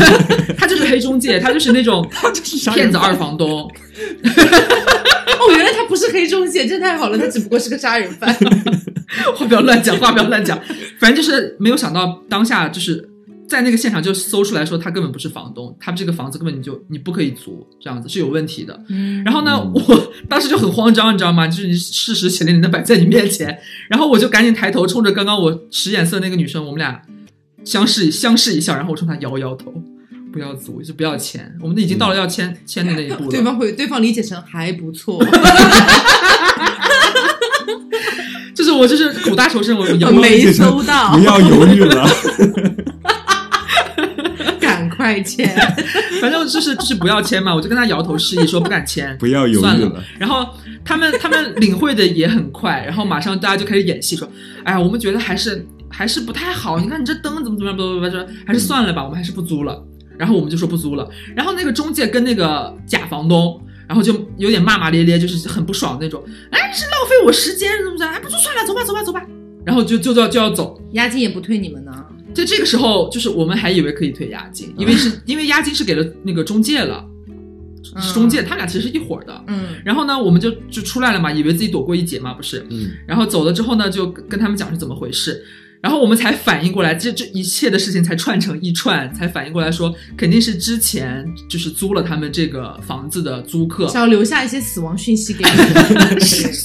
[0.58, 3.48] 他就是黑中介，他就是那种 就是骗子二房东。
[5.40, 8.34] 哦，原来他不是黑中介，这太好了，他只不过是个杀人犯。
[9.36, 10.58] 话不要乱讲，话不要乱讲。
[10.98, 13.08] 反正就是没有想到当下就是
[13.54, 18.84] 在那个现场就搜出来说他根本不是房东，他这个房子根本你就你不可以租，这样子是有问题的。
[18.88, 21.46] 嗯然后呢，嗯我当时就很慌张，你知道吗？
[21.46, 23.56] 就是你事实血淋淋的摆在你面前，
[23.88, 27.00] 然后我就赶紧抬头冲着刚刚我使眼色那个女生，我们俩
[27.64, 29.72] 相视相视一笑，然后我冲她摇摇头，
[30.32, 33.30] 不要租，就不要签，我们已经到了要签签的那一步了。
[33.30, 35.24] 对方会对方理解成还不错，
[38.54, 42.04] 就是我就是苦大仇深，我摇我没收到不，要犹豫了。
[45.20, 45.48] 签。
[46.20, 50.04] 反正就是就是不要签嘛，我就跟他摇头示意说不敢签， 不要犹豫算了了。
[50.18, 50.48] 然后
[50.84, 54.28] 他们他们领会的也很快，然后马上大家就开始演戏说，
[54.64, 59.84] 哎呀，我们觉得还是还是不太好，你看你这灯怎么怎么样，不不不，说还是算了吧，我们还是不租了。
[60.16, 63.60] 然后我们就说不租了，然后那个中介跟那个假房东。
[63.86, 66.24] 然后就有点骂骂咧咧，就是很不爽那种。
[66.50, 68.14] 哎，是浪费我时间，怎么怎么？
[68.14, 69.20] 哎，不租算了，走吧，走吧，走吧。
[69.62, 71.92] 然后就就要就要走，押金也不退你们呢，
[72.34, 77.04] 在这个时候，就是我们还以为可以退押金，因为是因为押金是给了那个中介了，
[77.94, 79.44] 嗯是中介他俩其实是一伙的。
[79.46, 82.66] 嗯然后呢，我们就就出来了嘛，以为自己躲过一劫嘛，不是？
[82.70, 85.44] 嗯，然后走了之后呢，就跟他们讲是怎么回事，
[85.84, 96.18] 然后我们才反应过来，这这一切的事情才串成一串，才反应过来说，肯定是之前就是租了他们这个房子的租客想要留下一些死亡讯息给你们。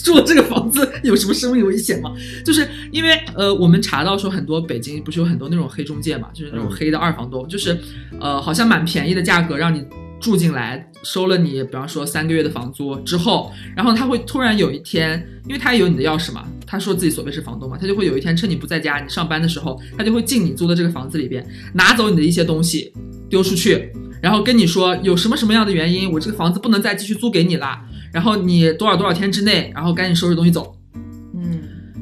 [0.05, 2.13] 住了这个房子有什么生命危险吗？
[2.45, 7.77] 就是因为呃，我们查到说很多北京不是有很多那种黑中介嘛，就是那种嗯黑的二房东，就是
[8.21, 9.83] 呃，好像蛮便宜的价格让你
[10.19, 22.93] 住进来，收了你比方说三个月的房租之后，然后他会突然有一天，因为他有你的钥匙嘛，他说自己所谓是房东嘛，他就会有一天趁你不在家，你上班的时候，他就会进你租的这个房子里边，拿走你的一些东西，
[23.29, 23.91] 丢出去。
[24.21, 27.81] 然后跟你说有什么什么样的原因，我这个房子不能再继续租给你啦。
[28.11, 30.75] 然后你多少多少天之内，然后赶紧收拾东西走。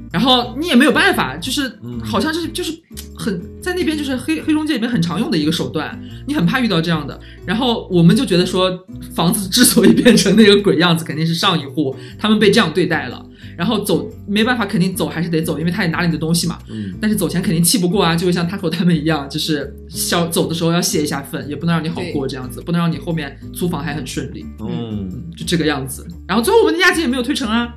[0.07, 2.71] 嗯，然后你也没有办法，就是嗯好像就是就是
[3.15, 7.19] 很在那边就是黑黑中介里面很常用的一个手段，你很怕遇到这样的。
[7.45, 8.77] 然后我们就觉得说，
[9.13, 13.23] 房子之所以变成那个鬼样子，肯定是上一户他们被这样对待了。
[13.55, 16.59] 然后走没办法，肯定走还是得走，因为他也拿了你的东西嘛。
[16.69, 24.45] 嗯但是走前肯定气不过啊，就会像 Taco 他们一样，就是消走的时候要泄一下愤，也不能让你好过这样子，不能让你后面租房还很顺利。
[24.59, 26.05] 嗯，就这个样子。
[26.27, 27.73] 然后最后我们的押金也没有退成啊，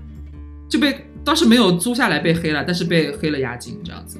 [0.68, 4.18] 就被当时没有租下来被黑了，但是被黑了押金这样子，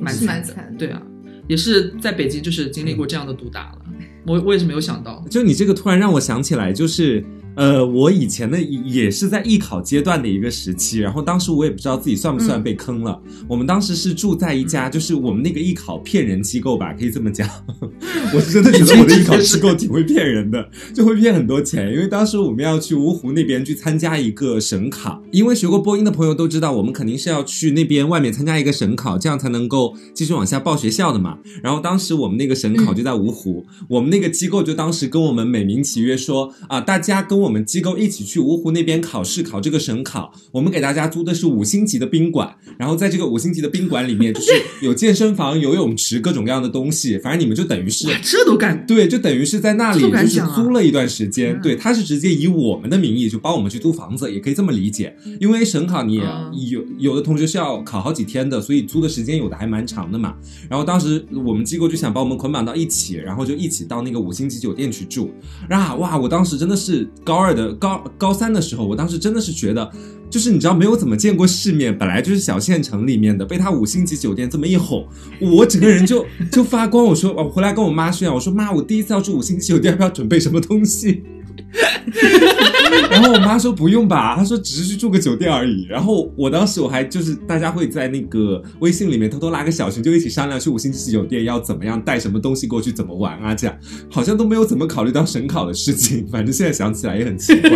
[0.00, 0.54] 蛮是蛮惨的。
[0.54, 0.78] 惨的。
[0.78, 1.02] 对啊，
[1.48, 3.78] 也是在北京就是经历过这样的毒打了，
[4.26, 5.24] 我我也是没有想到。
[5.30, 7.24] 就你这个突然让我想起来，就是
[7.58, 13.20] 呃，我以前的也是在艺考阶段的一个时期，然后当时我也不知道自己算不算被坑了。
[13.48, 17.48] 我们当时是住在一家，就是我们那个艺考骗人机构吧，可以这么讲。
[18.32, 21.92] 我是真的觉得我的艺考机构挺会骗人的，就会骗很多钱。
[21.92, 31.38] 因为当时我们要去芜湖那边去参加一个省考，因为学过播音的朋友都知道，我们肯定是要去那边外面参加一个省考，这样才能够继续往下报学校的嘛。
[31.60, 40.32] 然后当时我们那个省考就在芜湖，我们那个机构就当时跟我们美名其曰说啊，大家跟我们机构一起去芜湖那边考试，考这个省考。
[40.52, 44.50] 我们给大家租的是五星级的宾馆，然后在这个五星级的宾馆里面，就是
[44.82, 47.18] 有健身房、游泳池，各种各样的东西。
[47.18, 51.54] 反正你们就等于是，这都敢对，就等于是在那里就是租了一段时间。
[51.54, 55.16] 嗯对，他是直接以我们的名义就帮我们去租房子，也可以这么理解。
[55.40, 60.34] 因为省考你也嗯有有的同学是要考好几天的，所以租的时间有的还蛮长的嘛。
[60.68, 65.30] 然后当时我们机构就想把我们捆绑到一起，然后就一起到那个五星级酒店去住。
[65.68, 66.18] 啊，哇！
[66.18, 69.90] 我当时真的是高二的高高三的时候，我当时真的是觉得。
[70.30, 75.02] 就是你知道没有怎么见过世面，本来就是小县城里面的，被他五星级酒店这么一哄，
[75.40, 76.22] 我整个人就
[76.52, 77.02] 就发光。
[77.02, 81.22] 我说我回来跟我妈炫耀，我说妈，我第一次要住五星级酒店，要不要准备什么东西？
[83.10, 85.86] 然后我妈说不用吧，她说只是去住个酒店而已。
[85.88, 93.76] 然后我当时我还就是大家会在那个微信里面偷偷拉个小群，就一起商量去五星级酒店要怎么样带什么东西过去，怎么玩啊，这样
[94.10, 96.26] 好像都没有怎么考虑到省考的事情。
[96.28, 97.70] 反正现在想起来也很奇怪。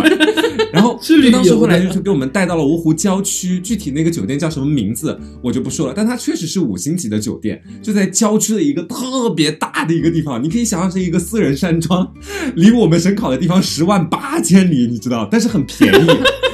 [0.73, 12.11] 然后是旅游的当时后来就是给我们带到了芜湖郊区，具体那个酒店叫什么名字我就不说了，但它确实是五星级的酒店，就在郊区的一个特别大的一个地方，你可以想象是一个私人山庄，
[12.55, 16.07] 离我们省考的地方十万八千里，你知道，但是很便宜。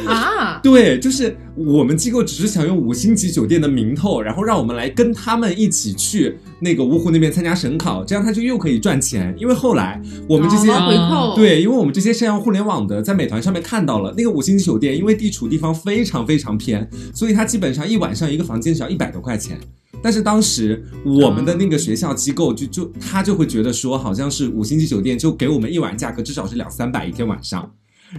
[0.05, 0.28] 啊，
[0.63, 9.33] 对，就是我们机构只是想用五星级酒店的名头，然后让我们来跟他们一起去那个芜湖那边参加省考，这样他就又可以赚钱。
[9.37, 19.57] 因为后来我们这些、哦回扣，，对，因为我们这些上要互联网的，在美团上面看到了那个五星级酒店，因为地处地方非常非常偏，所以它基本上一晚上一个房间只要一百多块钱。
[20.01, 27.69] 但是当时我们的那个学校机构就就他就会觉得说，好像是五星级酒店就给我们一晚价格至少是两三百一天晚上，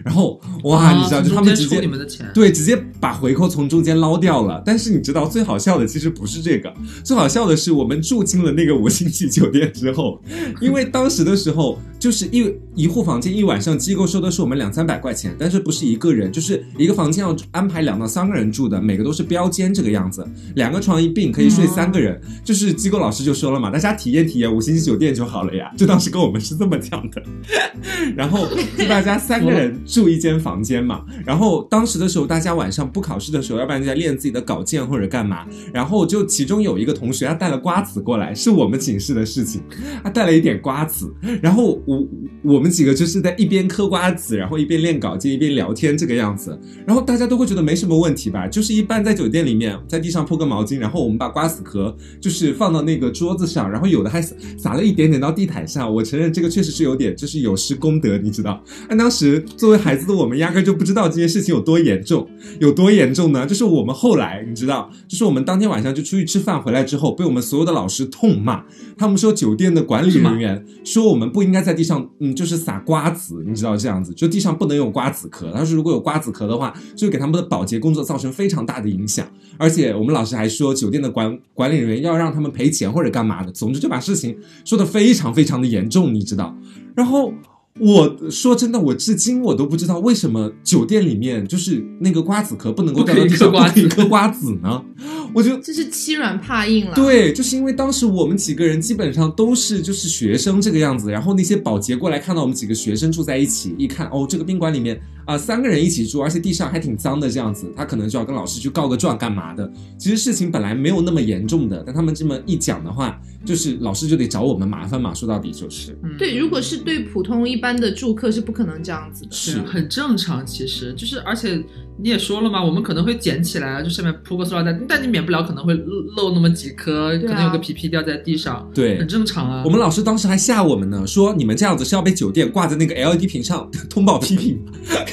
[0.04, 4.62] 然后哇，啊你知道，就他们直接你们的钱，对，直接把回扣从中间捞掉了。
[4.64, 6.72] 但是你知道最好笑的其实不是这个，
[7.04, 10.20] 最好笑的是我们住进了那个五星级酒店之后，
[10.60, 22.20] 因为当时的时候就是一一户房间一晚上机构收的是我们两三百块钱，但是不是一个人，就是一个房间要安排两到三个人住的，每个都是标间这个样子，两个床一并可以睡三个人。
[22.44, 27.22] 就是机构老师就说了嘛，大家体验体验五星级酒店就好了呀，就当时跟我们是这么讲的。
[28.16, 31.04] 然后就大家三个人住一间房间嘛。
[31.24, 35.46] 然后当时的时候，大家晚上不考试的时候，要不然就在练自己的稿件或者干嘛。
[35.72, 39.62] 然后就其中有一个同学，他带了瓜子过来，是我们寝室的事情，
[40.02, 41.12] 他带了一点瓜子。
[41.42, 42.06] 然后我
[42.42, 46.58] 我们几个就是在一边嗑瓜子，然后一边练稿件，一边聊天这个样子。
[46.86, 55.92] 然后大家都会觉得没什么问题吧，就是一般在酒店里面，在地上铺个毛巾，然后我们把瓜子壳就是放到那个桌子上，然后有的还撒了一点点到地毯上。
[55.92, 58.62] 我承认这个确实是有点就是有失公德，你知道。
[58.88, 63.46] 但当时做作为孩子的我们，压根就不知道这件事情有多严重，有多严重呢？
[63.46, 68.64] 就是我们后来你知道，就是我们当天晚上就出去吃饭回来之后，被我们所有的老师痛骂。
[68.98, 75.52] 他们说酒店的管理人员说我们不应该在地上，嗯，就是撒瓜子，你知道这样子，就地上不能有瓜子壳。
[75.52, 79.24] 他说如果有瓜子壳的话，就会给他们的保洁工作造成非常大的影响。
[79.56, 86.52] 而且我们老师还说，酒店的管管理人员要让他们赔钱或者干嘛的，总之就把事情说的非常非常的严重，你知道。
[86.96, 87.32] 然后
[87.78, 94.84] 我说真的，我至今我都不知道为什么酒店里面就是那个瓜子壳不能够掉到地上，不可以嗑瓜子不可以嗑瓜子呢？
[95.32, 105.00] 我就这是欺软怕硬了。，对，就是因为当时我们几个人基本上都是就是学生这个样子，然后那些保洁过来看到我们几个学生住在一起，一看哦，这个宾馆里面
[105.30, 109.70] 啊、三个人一起住，而且地上还挺脏的这样子，他可能就要跟老师去告个状干嘛的。
[109.96, 115.14] 其实事情本来没有那么严重的，但他们这么一讲的话，就是老师就得找我们麻烦嘛。
[115.14, 119.28] 说到底就是，嗯对，如果是对普通一般的住客是不可能这样子的。
[119.30, 121.62] 是是很正常，其实就是，而且
[121.96, 125.74] 你也说了嘛，我们可能会捡起来，就上面铺个塑料袋，但你免不了可能会
[126.16, 129.62] 漏那么几颗，啊可能有个皮皮掉在地上，对很正常啊。
[129.64, 134.58] 我们老师当时还吓我们呢，说你们这样子是要被酒店挂在那个 LED 屏上 通报批评，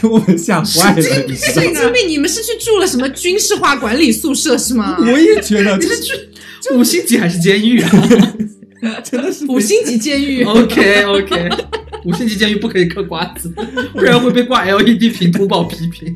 [0.01, 0.97] 给 我们吓坏了，
[1.28, 2.08] 你知道神经病！
[2.08, 4.97] 你们是去住了什么军事化管理宿舍是吗？
[4.99, 7.89] 我也觉得，你就是是去五星级还是监狱啊
[9.03, 10.43] 真的是五星级监狱。
[10.43, 11.49] ？OK OK，
[12.05, 13.51] 五星级监狱不可以嗑瓜子，
[13.93, 16.16] 不然会被挂 LED 屏通报批评。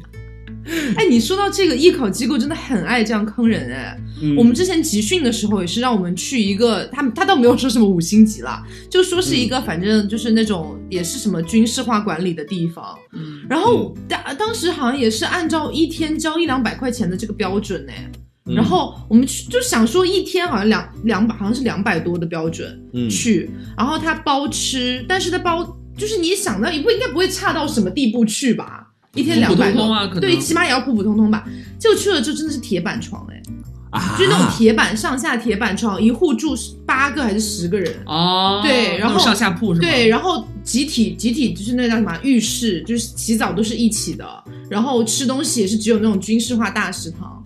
[0.95, 3.97] 哎，你说到这个艺考机构，真的很爱这样坑人哎。
[4.23, 12.97] 嗯我们之前集训的时候也是让我们去一个，他们他倒没有说什么五星级啦，就说是一个反正就是那种也是什么军事化管理的地方。
[13.13, 18.09] 嗯，然后当当时好像也是按照一天交一两百块钱的这个标准哎。
[18.47, 23.47] 嗯然后我们去就想说一天好像两两百好像是两百多的标准，嗯去，
[23.77, 25.63] 然后他包吃，但是他包
[25.95, 28.80] 就是你想到也不应该不会差到什么地步去吧？
[29.15, 29.71] 一天两百
[30.19, 31.45] 对，起码也要普普通通吧。
[31.79, 33.41] 就去了就真的是铁板床哎，
[33.89, 36.55] 啊，就是那种铁板上下铁板床，一户住
[36.85, 37.93] 八个还是十个人？
[38.05, 39.87] 哦，对然后上下铺是吧？
[39.87, 44.25] 对，然后集体集体就是那叫什么浴室，就是洗澡都是一起的，
[44.69, 47.43] 然后吃东西也是只有那种军事化大食堂，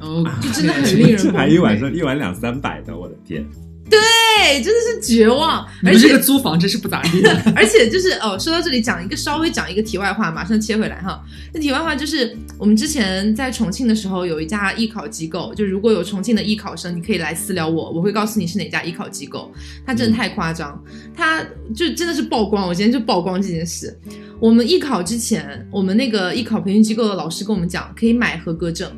[0.00, 3.42] 哦，就真的很令人 这还一晚上一晚两三百的，我的天！
[3.90, 7.22] 对，真的是绝望，而且这个租房真是不咋地。
[7.56, 11.20] 而且就是哦，说到这里讲一个稍微讲一个题外话，马上切回来哈。
[11.52, 19.52] 那题外话就是我们之前在重庆的时候有一家艺考机构，就如果有重庆的艺考生，你可以来私聊我，我会告诉你是哪家艺考机构。
[19.84, 20.82] 他真的太夸张，
[21.14, 22.68] 他就真的是曝光。
[22.68, 23.98] 我今天就曝光这件事。
[24.38, 28.90] 我们艺考之前，我们那个艺考培训机构的老师跟我们讲，可以买合格证。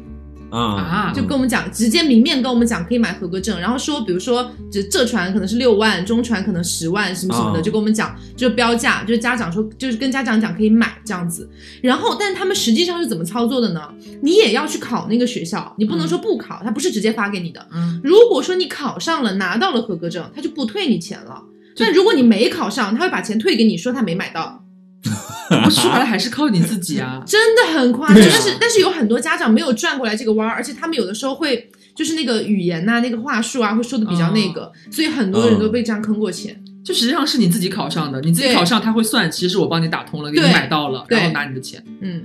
[0.59, 11.48] 啊啊就跟我们讲，直接明面跟我们讲可以买合格证，然后说，比如说这这船可能是六万，中船可能十万，什么什么的，哦就跟我们讲，就是标价，就是家长说，就是跟家长讲可以买这样子。
[11.80, 13.88] 然后，但他们实际上是怎么操作的呢？
[14.20, 17.66] 你也要去考那个学校，你不能说不考，他不是直接发给你的。
[17.72, 21.42] 嗯，如果说你考上了，拿到了合格证，他就不退你钱了。
[21.74, 24.62] 就但如果你没考上，他会把钱退给你，说他没买到。
[25.64, 27.22] 我说白了还是靠你自己啊。
[27.26, 28.16] 真的很夸张。
[28.16, 36.59] 啊但是但是有很多家长没有转过来这个弯儿，而且他们有的时候会就是那个语言呐、那个话术啊，会说的比较那个，所以很多人都被这样坑过钱。
[36.84, 41.82] 就实际上是你自己考上的，你自己考上他会算，其实是我帮你打通了，给你买到了，然后拿你的钱。
[42.00, 42.24] 嗯，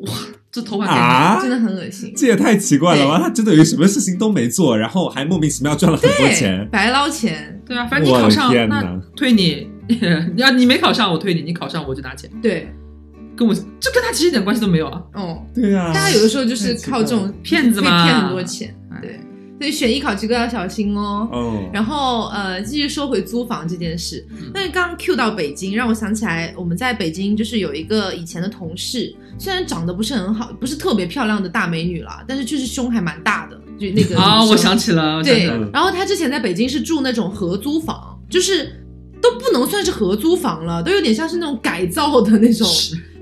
[0.00, 0.12] 哇
[0.50, 2.10] 这头发真的很恶心。
[2.16, 3.20] 这也太奇怪了吧！
[3.22, 6.66] 他真的有什么事情都没做，然后还莫名其妙赚了很多钱，。
[6.72, 7.60] 白捞钱。
[7.66, 9.67] 对啊，反正你考上那退你，
[10.34, 12.72] 你要你没考上我退你，你考上我就拿钱，对，
[13.36, 15.02] 跟我这跟他其实一点关系都没有啊。
[15.14, 18.98] 哦，对啊，大家有的时候就是靠这种骗子嘛骗很多钱哎。
[19.00, 19.20] 对，
[19.58, 21.28] 所以选艺考机构要小心哦。
[21.32, 38.72] 哦，然后呃，继续说回租房这件事嗯，那刚刚 Q 到北京，让我想起来我们在北京就是有一个以前的同事，虽然长得不是很好，不是特别漂亮的大美女了，但是确实胸还蛮大的，就那个啊，女生我想起了，我想起对然后她之前在北京是住那种合租房，就是
[39.20, 42.66] 都不能算是合租房了，都有点像是那种改造的那种。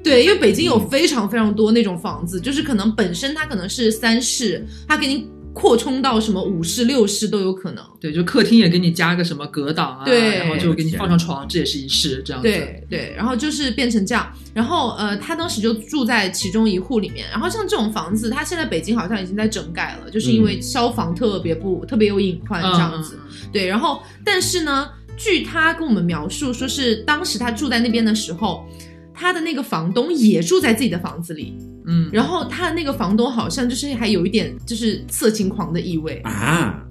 [0.03, 7.83] 对，因为北京有非常非常多那种房子，就是可能本身它可能是三室，它给你扩充到什么五室六室都有可能。
[7.99, 12.49] 对，就客厅也给你加个什么隔挡啊，对然后就给你放上床，这也是一室这样子。
[12.49, 23.19] 对对，然后就是变成这样，然后呃，他当时就住在其中一户里面，然后像这种房子，它现在北京好像已经在整改了，就是因为消防特别不、特别有隐患这样子。
[23.53, 28.67] 对，然后但是呢，据他跟我们描述，说是当时他住在那边的时候，
[29.15, 31.55] 他的那个房东也住在自己的房子里，
[31.87, 36.85] 嗯，然后他的那个房东好像就是还有一点就是色情狂的意味，啊，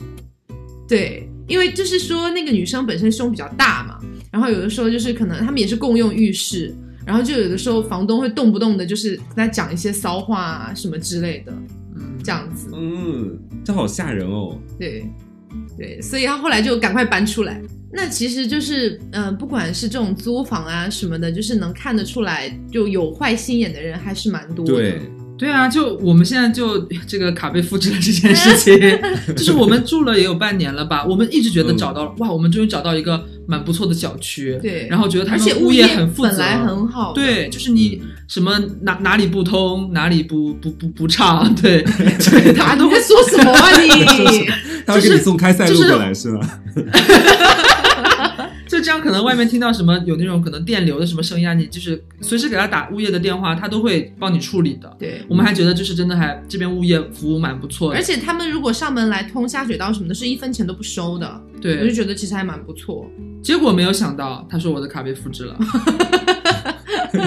[0.87, 3.99] 对，因为就是说那个女生本身胸比较大嘛，
[4.31, 6.75] 然后有的时候就是可能他们也是共用浴室。
[7.05, 11.53] 然后就有的时候房东会动不动的就是跟他讲一些骚话啊什么之类的，
[11.95, 12.71] 嗯这样子。
[12.73, 14.57] 嗯，这好吓人哦。
[14.79, 15.05] 对，
[15.77, 17.61] 对，所以他后来就赶快搬出来。
[17.95, 24.73] 那其实就是，嗯、不管是这种租房啊什么的，就是能看得出来，就有坏心眼的人还是蛮多的。
[24.73, 25.01] 对，
[25.37, 26.77] 对啊，就我们现在就
[27.07, 28.77] 这个卡被复制了这件事情，
[29.35, 44.47] 就是我们住了也有半年了吧，我们一直觉得找到了，哇，我们终于找到一个蛮不错的小区，对然后觉得他们物业很负责，本来很好，对，就是你什么哪哪里不通，哪里不不不不畅，对，对， 大家都会你在说什么啊你？
[44.85, 46.47] 他会给你送开塞露过来是吗？
[48.75, 54.93] 就这样，可能外面听到什么有那种可能电流的什么声音啊，你就是随时给他打物业的电话，他都会帮你处理的。
[54.99, 55.21] 对。
[55.29, 63.09] 我们还觉得就是真的还这边物业服务蛮不错的，而且他们如果上门来通下水道什么的，是一分钱都不收的，对我就，觉得其实还蛮不错。
[63.41, 65.57] 结果没有想到，他说我的卡被复制了，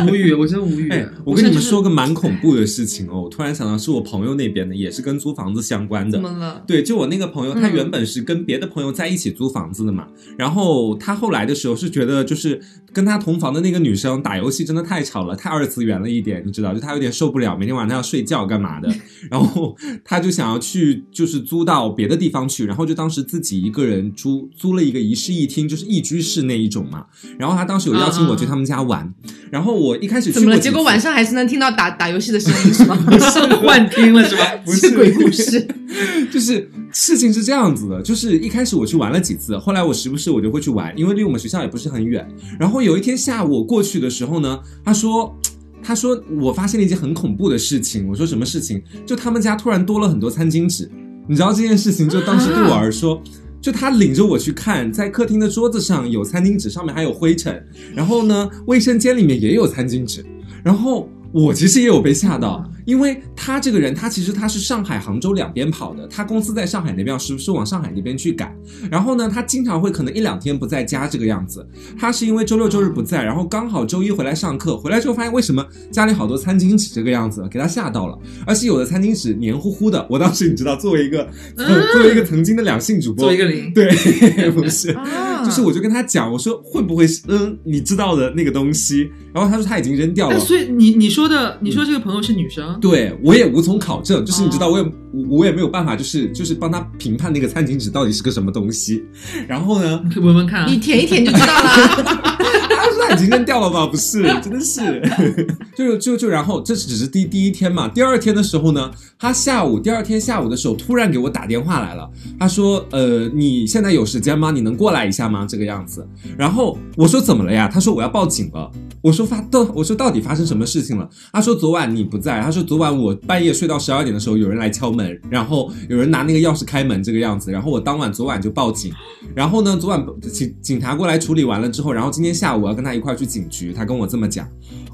[0.07, 0.89] 无语， 我真无语。
[0.91, 6.21] 哎，我跟你们说个蛮恐怖的事情哦，我突然想到是我朋友那边的，也是跟租房子相关的怎。
[6.21, 6.63] 么了？
[6.67, 12.61] 对，就我那个朋友，他嗯原本是跟别的朋友在一起租房子的嘛，然后他后来的时候是觉得，就是
[12.93, 18.89] 跟他同房的那个女生打游戏真的太吵了，太二次元了一点，你知道，就他有点受不了，每天晚上要睡觉干嘛的，
[19.31, 27.07] 然后他就想要去，就是租到别的地方去，然后就当时自己一个人租租了一个一室一厅，就是一居室那一种嘛，
[27.39, 29.13] 然后他当时有邀请我去他们家玩，
[29.51, 30.59] 然后我一开始去怎么了？
[30.59, 32.97] 结果晚上还是能听到打打游戏的声音是吗？
[33.18, 34.45] 上 幻听了是吧？
[34.64, 35.66] 不是鬼故事。
[36.30, 42.26] 就是事情是这样子的，就是一开始我去玩了几次，后来我时不时我就会去玩，因为离我们学校也不是很远。
[42.59, 45.34] 然后有一天下午我过去的时候呢，他说。
[45.80, 48.82] 他说：“我发现了一件很恐怖的事情。”我说：“什么事情？
[49.07, 50.91] 就他们家突然多了很多餐巾纸。
[51.28, 53.22] 你知道这件事情，就当时对我而说，
[53.61, 57.65] 就他领着我去看，在客厅的桌子上有餐巾纸，上面还有灰尘。
[57.95, 60.25] 然后呢，卫生间里面也有餐巾纸。
[60.63, 68.57] 然后我其实也有被吓到，因为他这个人，他其实他是上海、杭州两边跑的，他公司在上海那边，是不是往上海那边去赶。
[68.91, 71.68] 然后呢，他经常会可能一两天不在家这个样子。
[71.99, 75.62] 他是因为周六周日不在，然后刚好周一回来上课，回来之后发现为什么
[75.93, 78.18] 家里好多餐巾纸这个样子，给他吓到了。
[78.47, 81.28] 而且有的餐巾纸黏糊糊的，我当时你知道，作为一个、
[81.93, 84.93] 作为一个曾经的两性主播，做一个零，对，不是。
[84.93, 90.39] 啊就是我就跟他讲，我说会不会是嗯你知道的那个东西，然后他说他已经扔掉了哎，。
[90.41, 94.93] 所以你你说的，你说这个朋友是女生，对我也无从考证，就是你知道，哦我也
[95.29, 99.05] 我也没有办法，就是就是帮他评判那个餐巾纸到底是个什么东西。
[99.47, 100.79] 然后呢，你可以闻闻看啊你。
[100.79, 102.39] 舔一舔就知道了。
[102.70, 103.87] 他说他已经扔掉了吧？
[103.87, 105.03] 不是，真的是，
[105.76, 112.09] 就就就然后这只是第第一天嘛，第二天的时候呢，他下午第二天下午的时候突然给我打电话来了，
[112.39, 114.51] 他说呃你现在有时间吗？
[114.51, 115.45] 你能过来一下吗？
[115.47, 116.07] 这个样子，
[116.39, 117.68] 然后我说怎么了呀？
[117.70, 118.70] 他说我要报警了。
[119.01, 121.09] 我说发到我说到底发生什么事情了？
[121.33, 128.93] 他说昨晚你不在，他说昨晚我半夜睡到十二点的时候有人来敲门，然后有人拿那个钥匙开门这个样子，然后我当晚昨晚就报警，
[129.35, 134.49] 然后呢昨晚警警察过来处理完了之后，然后今天下午我要跟他一块去警局，他跟我这么讲，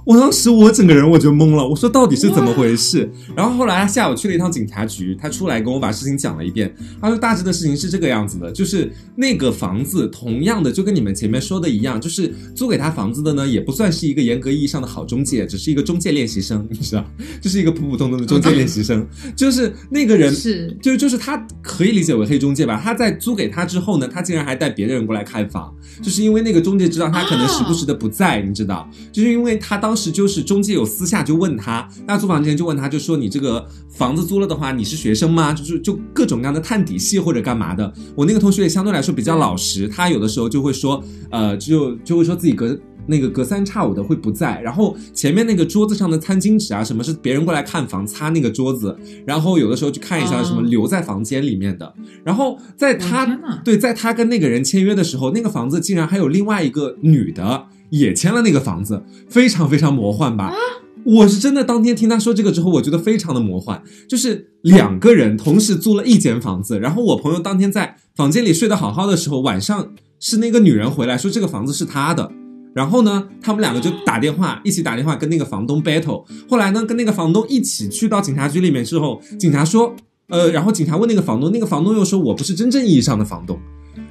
[0.04, 3.10] 我当时我整个人我就懵了，我说到底是怎么回事？
[3.34, 17.04] 然后后来他下午去了一趟警察局，他出来跟我把事情讲了一遍，他说大致的事情是这个样子的，就是那个房子同样的就跟你们前面说的一样，就是租给他房子的呢也不算是一个严格意义上的好中介，只是一个中介练习生，你知道，
[17.40, 22.80] 就是一个普普通通的中介练习生，就是那个人 是就就是他可以理解为黑中介吧。
[22.82, 35.52] 他在租给他之后呢，他竟然还带别的人过来看房，就是因为那个中介知道他可能时不时的不在，你知道，就是因为他当时就是中介有私下就问他，那租房之前就问他，就说你这个房子租了的话，你是学生吗？
[35.52, 37.92] 就是就各种各样的探底细或者干嘛的。
[38.14, 42.78] 我那个同学也相对来说比较老实，他有的时候就会说，呃，就就会说自己隔。
[43.06, 53.26] 那个隔三差五的会不在，然后前面那个桌子上的餐巾纸啊，什么是别人过来看房擦那个桌子，然后有的时候去看一下什么留在房间里面的，然后在他
[53.62, 60.52] 对，在他跟那个人签约的时候，那个房子竟然还有另外一个女的也签了那个房子，非常非常魔幻吧。
[61.04, 72.32] 我是真的当天听他说这个之后，我觉得非常的魔幻，就是两个人同时租了一间房子，然后我朋友当天在房间里睡得好好的时候，晚上是那个女人回来说这个房子是她的，
[72.74, 76.24] 然后呢，他们两个就打电话，一起打电话跟那个房东 battle。
[76.48, 79.94] 后来呢，跟那个房东一起去到警察局里面之后，警察说，
[80.28, 83.58] 呃，然后警察问那个房东，那个房东又说我不是真正意义上的房东，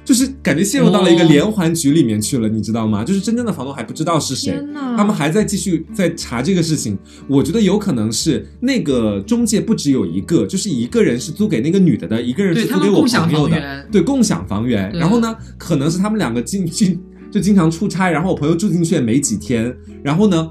[0.04, 3.02] 就是感觉陷入到了一个哦连环局里面去了，你知道吗？
[3.02, 4.62] 就是真正的房东还不知道是谁，
[4.96, 6.98] 他们还在继续在查这个事情。
[7.26, 14.92] 我觉得有可能是那个中介不只有一个，就是一个人是租给那个女的的，一个人是租给我朋友的，对，共享房源。
[14.92, 17.00] 然后呢，可能是他们两个经经
[17.30, 20.50] 就经常出差，然后我朋友住进去也没几天，然后呢，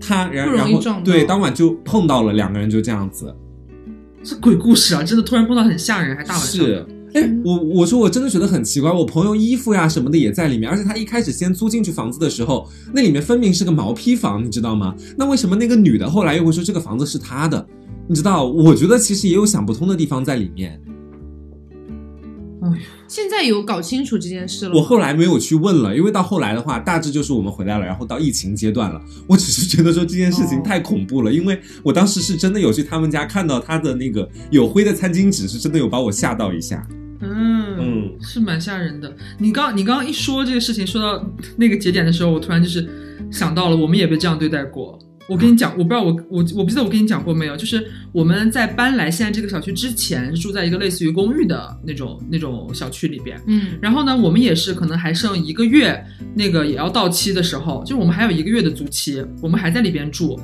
[0.00, 3.34] 他然然后对当晚就碰到了两个人就这样子，
[4.22, 5.02] 这鬼故事啊！
[5.02, 6.86] 真的突然碰到很吓人，还大晚上是的。。
[7.14, 14.94] 哎，我我说我真的觉得很奇怪，我朋友衣服呀什么的也在里面，而且他一开始先租进去房子的时候，那里面分明是个毛坯房，你知道吗？
[15.16, 17.64] 那为什么那个女的后来又会说这个房子是她的？
[18.08, 20.80] 你知道，我觉得其实也有想不通的地方在里面。
[23.06, 24.80] 现在有搞清楚这件事了吗。
[24.80, 29.00] 我后来没有去问了，因为到后来的话，大致就是我们回来了，然后到疫情阶段了。
[29.28, 36.84] 我只是觉得说这件事情哦太恐怖了，因为我当时是真的有去他们家看到他的那个有灰的餐巾纸，是真的有把我吓到一下。
[37.84, 39.14] 嗯嗯是蛮吓人的。
[39.38, 41.24] 你刚你刚刚一说这个事情，说到
[41.56, 42.88] 那个节点的时候，我突然就是
[43.30, 44.98] 想到了，我们也被这样对待过。
[45.26, 47.82] 我跟你讲，我不知道我我我不记得我跟你讲过没有，就是
[48.12, 53.40] 我们在搬来现在这个小区之前，住在一个类似于公寓的那种那种小区里边。
[53.46, 56.04] 嗯，然后呢，我们也是可能还剩一个月，
[56.34, 60.38] 那个也要到期的时候，就我们还有一个月的租期，我们还在里边住，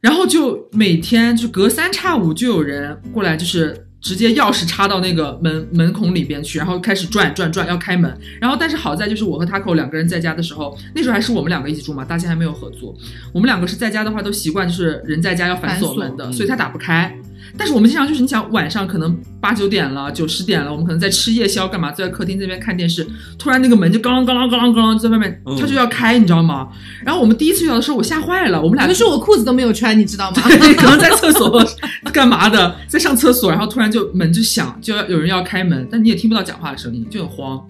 [0.00, 8.18] 然后就每天就隔三差五就有人过来，就是直接钥匙插到那个门门孔里边去，然后开始转转转要开门。
[8.40, 12.96] 然后但是好在就是我和 Taco 两个人在家的时候，那时候还是我们两个一起住嘛，大家还没有合租。
[13.32, 17.14] 我们两个是在家的话都习惯就是人在家要反锁门的，所以他打不开。
[17.56, 23.06] 但是我们经常就是你想晚上可能八九点了，九十点了，我们可能在吃夜宵干嘛，坐在客厅这边看电视，
[23.38, 26.68] 突然那个门就咣啷咣啷咣啷咣啷在外面，它就要开，你知道吗？
[27.04, 30.42] 然后我们第一次遇到的时候，我吓坏了，我们俩可是我裤子都没有穿，你知道吗？
[30.42, 31.64] 可能在厕所
[32.12, 37.60] 干嘛的，在上厕所，然后突然就门就响，就要有人要开门，但你也听不到讲话的声音，就很慌。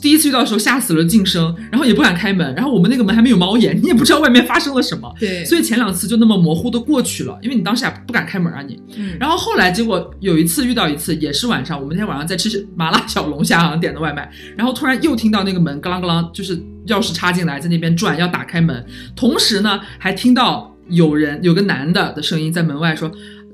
[0.00, 5.12] 第一次遇到的时候吓死了，噤声，然后也不敢开门，然后我们那个门还没有猫眼，你也不知道外面发生了什么。
[5.20, 8.80] 对，所以前两次就那么模糊的过去了，因为你当时还不敢开门啊你。
[8.96, 16.58] 嗯，然后后来结果有一次遇到一次，也是晚上，我们那天晚上在吃麻辣小龙虾，好像点的外卖，然后突然又听到那个门咯啷咯啷，就是
[16.88, 23.08] 钥匙插进来，在那边转，要打开门，同时呢还听到有人有个男的的声音在门外说，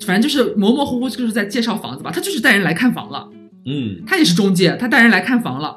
[0.07, 3.29] 反正就是模模糊糊就是在介绍房子吧，他就是带人来看房了。
[3.66, 4.03] 嗯。
[4.07, 5.77] 他也是中介，他带人来看房了，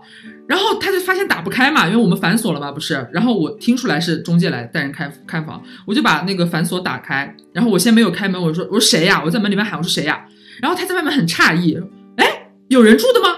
[0.52, 3.08] 然后他就发现打不开嘛，因为我们反锁了嘛，不是？
[3.14, 9.22] 然后我听出来是中介来带人看看房，我就把那个反锁打开，然后我先没有开门，我说我说谁呀？
[9.24, 10.26] 我在门里面喊我说谁呀？
[10.62, 11.80] 然后他在外面很诧异，
[12.18, 13.30] 哎，有人住的吗？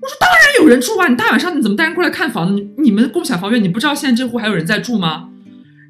[0.00, 2.56] 我说当然有人住啊，你大晚上你怎么带人过来看房？
[2.56, 5.28] 你你们共享房源，你不知道现在这户还有人在住吗？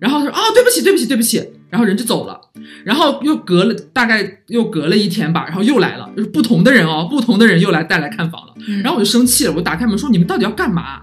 [0.01, 2.39] 然后他说哦，对不起，对不起，对不起，然后人就走了。
[2.85, 8.55] 然后又隔了大概又隔了一天吧，然后又来了，就是不同的人哦，不同的人又来带来看房了。
[8.69, 11.01] 嗯然后我就生气了，我打开门说你们到底要干嘛？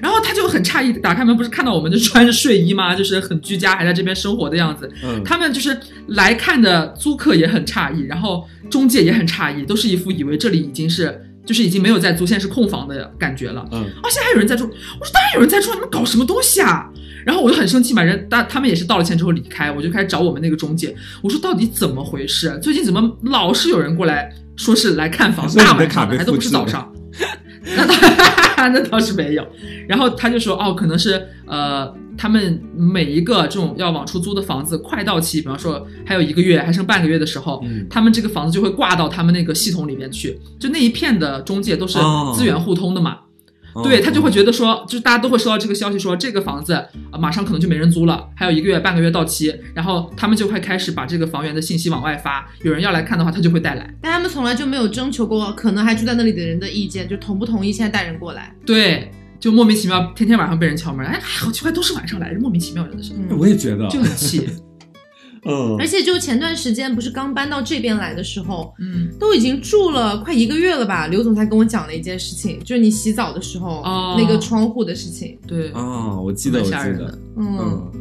[0.00, 2.94] 然后他就很诧异，打开门不是看到我们就穿着睡衣吗？
[2.94, 4.88] 就是很居家，还在这边生活的样子。
[5.02, 13.66] 嗯，他们就是来看的租客也很诧异，然后中介也很诧异，都是一副以为这里已经是就是已经没有在租，现在是空房的感觉了。
[13.72, 16.86] 嗯，而且还有人在住，我说当然有人在住，你们搞什么东西啊？
[17.24, 22.58] 然后我就很生气嘛，人但他们也是道了歉之后离开，我就开始找我们那个中介，我说到底怎么回事？
[22.62, 26.92] 最近怎么老是有人过来说是来看房，大晚上的还都不是早上。
[27.76, 29.46] 那倒 那倒是没有，
[29.88, 37.86] 然后他就说哦，可能是呃，他们每一个这种要往出租的房子快到期，比方说还有一个月，还剩半个月的时候，嗯。
[37.88, 42.34] 他们这个房子就会挂到他们那个系统里面去，就那一片的中介都是哦。
[42.36, 43.12] 资源互通的嘛。
[43.12, 43.18] 哦
[43.82, 53.94] 对他就会觉得说，就是大家都会收到这个消息说，这个房子啊马上可能就没人租了，还有一个月半个月到期，然后他们就会开始把这个房源的信息往外发，有人要来看的话，他就会带来。
[54.02, 58.54] 但他们从来就没有征求过可能还住在那里的人的意见，就同不同意现在带人过来。
[58.66, 64.48] 对，就莫名其妙，天天晚上被人敲门，哎，好奇怪，都是晚上来，莫名其妙，真的是，嗯，我也觉得，就很气。
[65.44, 71.06] 嗯而，且就前段时间不是刚搬到这边来的时候，嗯，都已经住了快一个月了吧？
[71.06, 75.38] 刘总才跟我讲了一件事情，就是你洗澡的时候、哦那个窗户的事情。
[75.46, 77.18] 对，哦，我记得，我记得，。
[77.36, 77.92] 嗯，嗯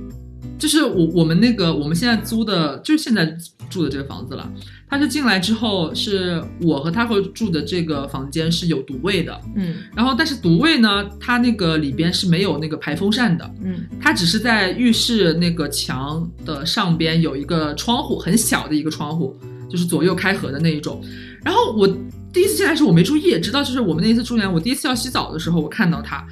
[0.58, 3.38] 就是我我们那个我们现在租的，就是现在
[3.70, 4.52] 住的这个房子了。
[4.90, 19.36] 他是进来之后，是我和他会住的这个房间是有独卫的，嗯然后但是独卫呢，它那个里边是没有那个排风扇的，嗯它只是在浴室那个墙的上边有一个窗户，很小的一个窗户，
[19.70, 21.04] 就是左右开合的那一种。
[21.44, 21.86] 然后我
[22.32, 26.26] 第一次进来的时候我没注意，直到就是我们那一次住进来，我第一次要洗澡的时候，我看到它，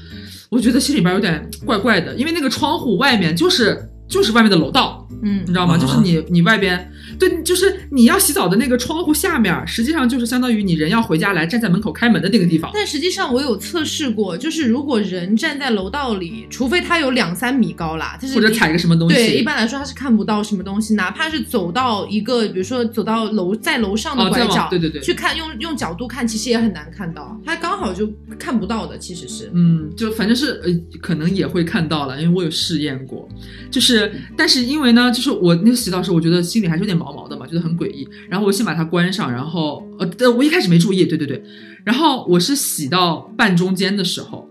[0.49, 3.85] 我觉得心里边有点怪怪的，因为那个窗户外面就是
[4.15, 5.75] 就是外面的楼道，嗯你知道吗？
[5.75, 12.71] 啊就是你你外边，对，就是你要洗澡的那个窗户下面，实际上就是相当于你人要回家来站在门口开门的那个地方。
[12.73, 29.49] 但实际上我有测试过，就是如果人站在楼道里，除非他有两三米高啦，或者一踩个什么东西，对，一般来说他是看不到什么东西，哪怕是走到一个，比如说走到楼在楼上的拐角，往对对对，去看用用角度看，其实也很难看到，他刚好就看不到的，其实是。
[29.53, 33.27] 嗯，就反正是呃，可能也会看到了，因为我有试验过，
[33.69, 38.07] 就是，但是因为呢，就是我那个洗澡时，我觉得心里还是有点毛毛毛的嘛，觉得很诡异。
[38.27, 41.43] 然后我先把它关上，然后呃，呃我一开始没注意，对对对，
[41.83, 44.49] 然后我是洗到半中间的时候，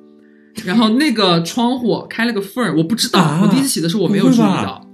[0.64, 4.86] 然后那个窗户开了个缝儿，我不知道，啊我第一次洗的时候我没有注意到，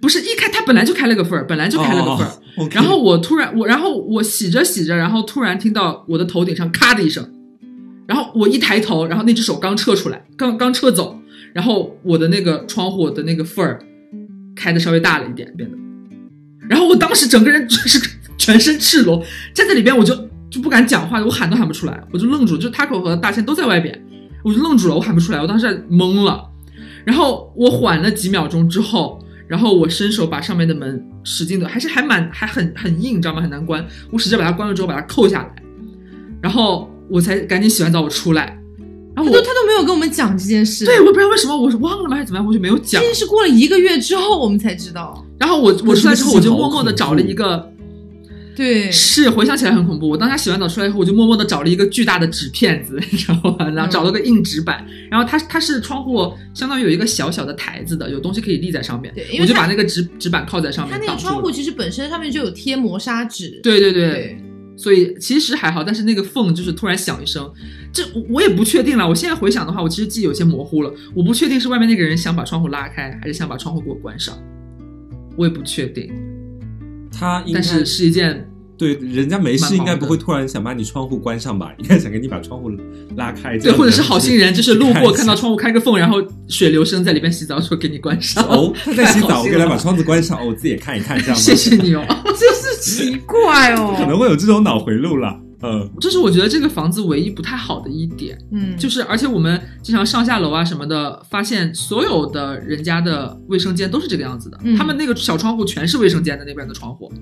[0.00, 2.32] 不是一开它本来就开了个缝儿，本来就开了个缝儿。
[2.72, 7.28] 然后我突然我，然后我洗着洗着，然后突然听到我的头顶上咔的一声，
[8.06, 11.18] 然后我一抬头，然后那只手刚撤出来，刚刚撤走，
[11.52, 13.80] 然后我的那个窗户的那个缝儿
[14.56, 15.76] 开的稍微大了一点，变得，
[16.68, 17.98] 然后我当时整个人就 是
[18.36, 20.14] 全身赤裸站在里边，我就
[20.50, 23.98] 就不敢讲话，我喊都喊不出来，我就愣住，就 Taco 和大仙都在外边，
[24.44, 26.44] 我就愣住了，我喊不出来，我当时懵了，
[27.04, 29.24] 然后我缓了几秒钟之后。
[29.48, 33.40] 然后我伸手把上面的门使劲的，还是还蛮还很很硬，你知道吗？
[33.40, 33.82] 很难关。
[34.10, 35.62] 我使劲把它关了之后，把它扣下来，
[36.42, 38.57] 然后我才赶紧洗完澡我出来。
[39.18, 43.06] 然后他都他都没有跟我们讲这件事，对，我不知道为什么我是忘了吗还是怎么样，我就没有讲这。
[43.06, 45.24] 件事过了一个月之后我们才知道。
[45.38, 47.72] 然后我我出来之后，我就默默的找了一个，
[48.56, 50.08] 对，是回想起来很恐怖。
[50.08, 53.68] 我当时洗完澡出来以后，我就默默的找了一个巨大的纸片子， 你知道吗？
[53.70, 61.12] 然后找了个硬纸板，然后它它是窗户相当于有一个小小的台子的，有东西可以立在上面对因，为我就把那个纸纸板靠在上面它那。
[61.12, 63.60] 个窗户其实本身上面就有贴磨砂纸。
[63.62, 64.42] 对对对，对，
[64.78, 67.50] 所以其实还好，但是那个缝就是突然响一声，
[67.92, 69.06] 这我我也不确定了。
[69.06, 74.38] 我现在回想的话，我其实记忆有些模糊了，我不确定是外面那个人想把窗户拉开，还是想把窗户给我关上，
[75.36, 76.10] 我也不确定。
[77.10, 81.72] 他应该但是是一件对人家没事，应该不会突然想把你窗户关上吧？
[81.78, 82.70] 应该想给你把窗户
[83.16, 85.50] 拉开， 对，或者是好心人，就是路过看到窗。
[85.50, 88.44] 户开个缝，然后水流声在里边洗澡，说给你关上。
[88.44, 91.42] 哦，他在洗澡，我给他把窗子关上，哦我自己也看一看，这样吗？
[91.42, 92.04] 谢谢你哦。
[92.24, 93.94] 就 是奇怪哦。
[93.98, 95.40] 可能会有这种脑回路了。
[95.60, 98.38] 嗯，这是我觉得这个房子唯一不太好的一点。
[98.52, 104.58] 嗯，就是，而且我们经常上下楼啊什么的，发现所有的人家的卫生间都是这个样子的。
[104.62, 107.12] 嗯他们那个小窗户全是卫生间的那边的窗户，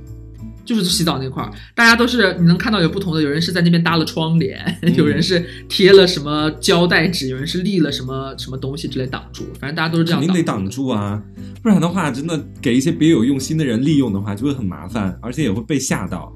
[0.66, 11.22] 就是洗澡那块儿，大家都是你能看到有不同的，有人是在那边搭了窗帘，嗯 有人是贴了什么胶带纸，有人是立了什么什么东西之类挡住，反正大家都是这样肯定得挡挡住啊，
[11.62, 16.34] 不然的话，真的给一些别有用心的人利用的话，就会很麻烦，而且也会被吓到。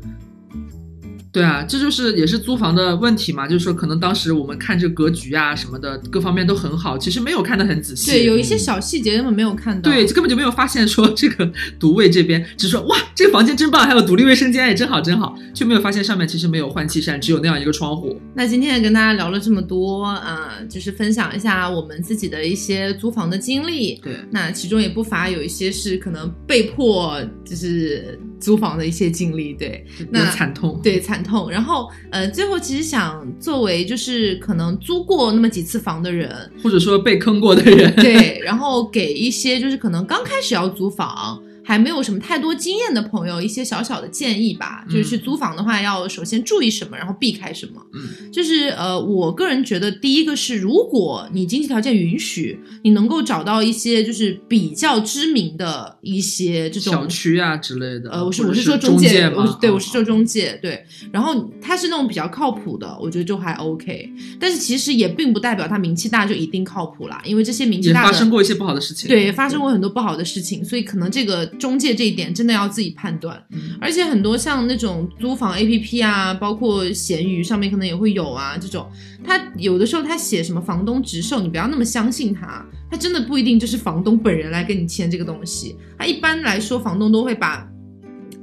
[1.33, 8.11] 对啊，这就是也是租房的问题嘛，就是说可能当时我们看这格局啊什么的，各方面都很好，其实没有看得很仔细。
[8.11, 9.91] 对，有一些小细节根本没有看到。
[9.91, 18.21] 对，根本就没有发现说这个独卫这边，只说哇这个房间真棒，还有独立卫生间也真好真好，就没有发现上面其实没有换气扇，只有那样一个窗户。
[18.35, 23.95] 那今天也跟大家聊了这么多啊、就是分享一下我们自己的一些租房的经历。
[24.03, 29.53] 对，那其中也不乏有一些是可能被迫就是租房的一些经历。
[29.53, 30.81] 对，那有惨痛。
[30.83, 31.51] 对，惨痛。
[31.51, 41.41] 然后，呃，最后其实想作为就是可能租过那么几次房的人，或者说被坑过的人，对，然后给一些就是可能刚开始要租房。
[41.63, 47.81] 还没有什么太多经验的朋友，一些小小的建议吧，就是去租房的话，要首先注意什么，然后避开什么。
[47.95, 58.11] 嗯，就是呃，我个人觉得，第一个是，如果你经济条件允许，你能够找到一些就是比较知名的一些这种小区啊之类的。
[58.11, 60.85] 呃，我是我是说中介，嘛我对我是哦说中介，对。
[61.13, 64.11] 然后他是那种比较靠谱的，我觉得就还 OK。
[64.39, 69.09] 但是其实也并不代表他名气大就一定靠谱啦，因为这些名气大的发生过一些不好的事情。
[69.09, 73.43] 对，发生过很多不好的事情，所以可能这个中介这一点真的要自己判断。
[73.51, 78.91] 嗯而且很多像那种租房 APP 啊，包括闲鱼上面可能也会有啊，这种
[79.25, 85.77] 他有的时候他写什么房东直售，你不要那么相信他，他真的不一定就是房东本人来跟你签这个东西。
[85.99, 87.67] 他一般来说，房东都会把。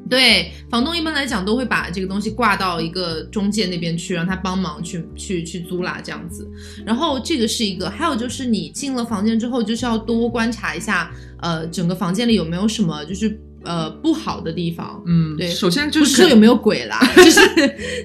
[0.09, 6.49] 对，房东一般来讲都会把这个东西挂到一个中介那边去，让他帮忙去去去租啦，这样子。
[6.85, 15.03] 然后这个是一个，还有就是你进了房间之后，就是要多观察一下，呃，整个房间里有没有什么就是呃不好的地方。
[15.05, 17.41] 嗯，对首先就不是说有没有鬼啦， 就是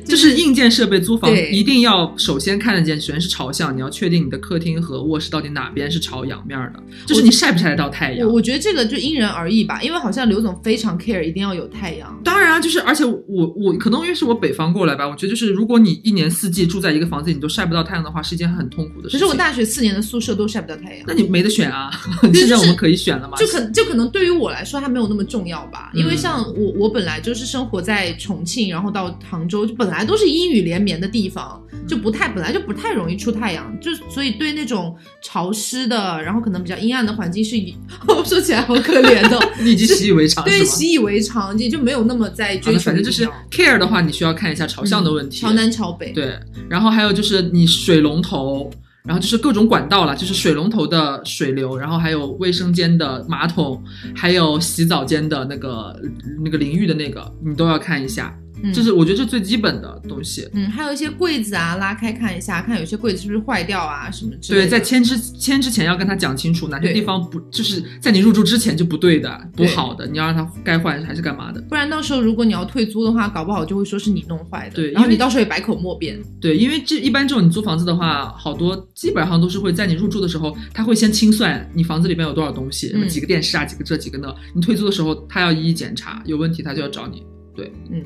[0.05, 8.35] 就是硬件设备租房一定要首先看得见，首先是朝向，你要确定你的客厅和卧室到底哪边是朝阳面的，就是你晒不晒得到太阳我。
[8.35, 12.21] 我觉得这个就因人而异吧，因为好像刘总非常 care 一定要有太阳。
[12.25, 19.21] 当然啊，就是而且我我可能因为是我北方过来吧，我觉得就是如果你一年四季住在一个房子里，你都晒不到太阳的话，是一件很痛苦的事情。
[19.21, 21.15] 可是我大学四年的宿舍都晒不到太阳那。
[21.15, 21.91] 你没得选啊，
[22.23, 23.37] 就是现在我们可以选了吗？
[23.39, 26.17] 就可就可能对于我来说，它没有那么重要吧，因为嗯。
[26.17, 37.75] 像我我本来就是生活在重庆，然后到杭州，就本来都是阴雨连绵的地方，就不太本来就不太容易出太阳，就所以对那种潮湿的，然后可能比较阴暗的环境是以，
[38.25, 45.41] 说起来好可怜的， 你已经习以为常，对，习以为常，也就没有那么在追求反正就是 care 的话，你需要看一下朝向的问题。
[45.41, 46.39] 朝南朝北，对，
[46.69, 48.71] 然后还有就是你水龙头，
[49.05, 53.83] 然后就是各种管道了，就是水龙头的水流，然后还有卫生间的马桶，
[54.15, 56.01] 还有洗澡间的那个
[56.45, 58.37] 那个淋浴的那个，你都要看一下。
[58.63, 60.49] 嗯这是我觉得这最基本的东西。
[60.53, 64.67] 嗯，还有一些柜子啊，拉开看一下，看有些柜子是不是坏掉啊，什么之类的。
[64.67, 71.61] 对，在签之签之前要跟他讲清楚哪些地方不，就是在你入住之前就不对的、不好的，你要让他该换还是干嘛的？
[71.63, 76.21] 不然到时候如果你要退租的话，搞不好就会说是你弄坏的，对然后你到时候也百口莫辩。
[76.41, 84.33] 对，因为这一般这种你租房子的话，好多基本上都是会在你入住的时候，他会先清算你房子里面有多少东西，什么嗯几个电视啊，几个这几个那。
[84.55, 87.25] 你退租的时候，他要一一检查，有问题他就要找你。
[87.55, 88.03] 对嗯，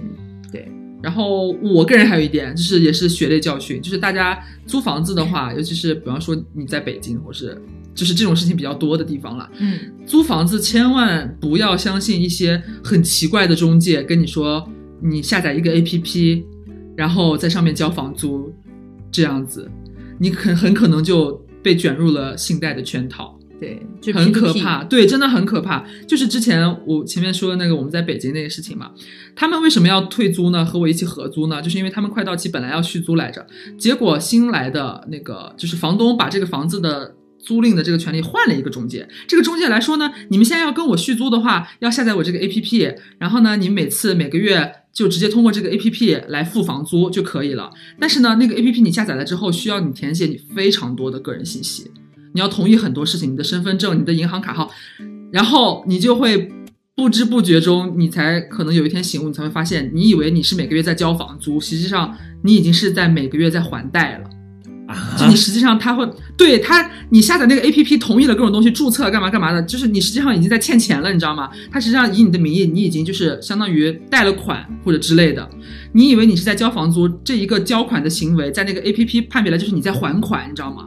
[0.53, 0.69] 对，
[1.03, 7.61] 然后我个人还有一点，就是也是血泪教训，就是大家租房子的话，尤其是比方说你在北京或是
[7.95, 14.69] 就是这种事情比较多的地方了，嗯，租房子千万不要相信一些很奇怪的中介跟你说，
[15.03, 16.45] 你下载一个 APP，
[16.97, 18.53] 然后在上面交房租，
[19.11, 19.71] 这样子，
[20.19, 21.33] 你很很可能就
[21.63, 23.36] 被卷入了信贷的圈套。
[23.61, 24.85] 对，就很可怕，。
[24.85, 25.85] 对，真的很可怕。
[26.07, 28.91] 就是之前我前面说的那个我们在北京那个事情嘛，
[29.35, 30.65] 他们为什么要退租呢？
[30.65, 31.63] 和我一起合租呢？
[31.63, 33.47] 就是因为他们快到期本来要续租来着，
[33.79, 37.15] 结果新来的那个就是房东把这个房子的。
[37.39, 47.71] 租赁的这个权利换了一个中介，这个中介来说呢，你们现在要跟我续租的话，要下载我这个 APP，然后呢，你每次每个月就直接通过这个 APP 来付房租就可以了。
[48.01, 51.89] 但是呢，那个 APP 你下载了之后，需要你填写你非常多的个人信息，
[52.37, 54.70] 你要同意很多事情，你的身份证、你的银行卡号，
[55.32, 56.53] 然后你就会
[56.95, 64.30] 不知不觉中，你才可能有一天醒悟，你才会发现，你以为你是每个月在交房租，实际上你已经是在每个月在还贷了。
[64.87, 71.51] 啊就你实际上他会对他，你下载那个 A P P 同意了各种东西，注册干嘛干嘛的，就是你实际上已经在欠钱了，你知道吗？
[71.72, 75.49] 他实际上以你的名义，你已经就是相当于贷了款或者之类的。
[75.93, 80.87] 你以为你是在交房租，这一个交款的行为，在那个 A P P 判别来就是你在还款，你知道吗？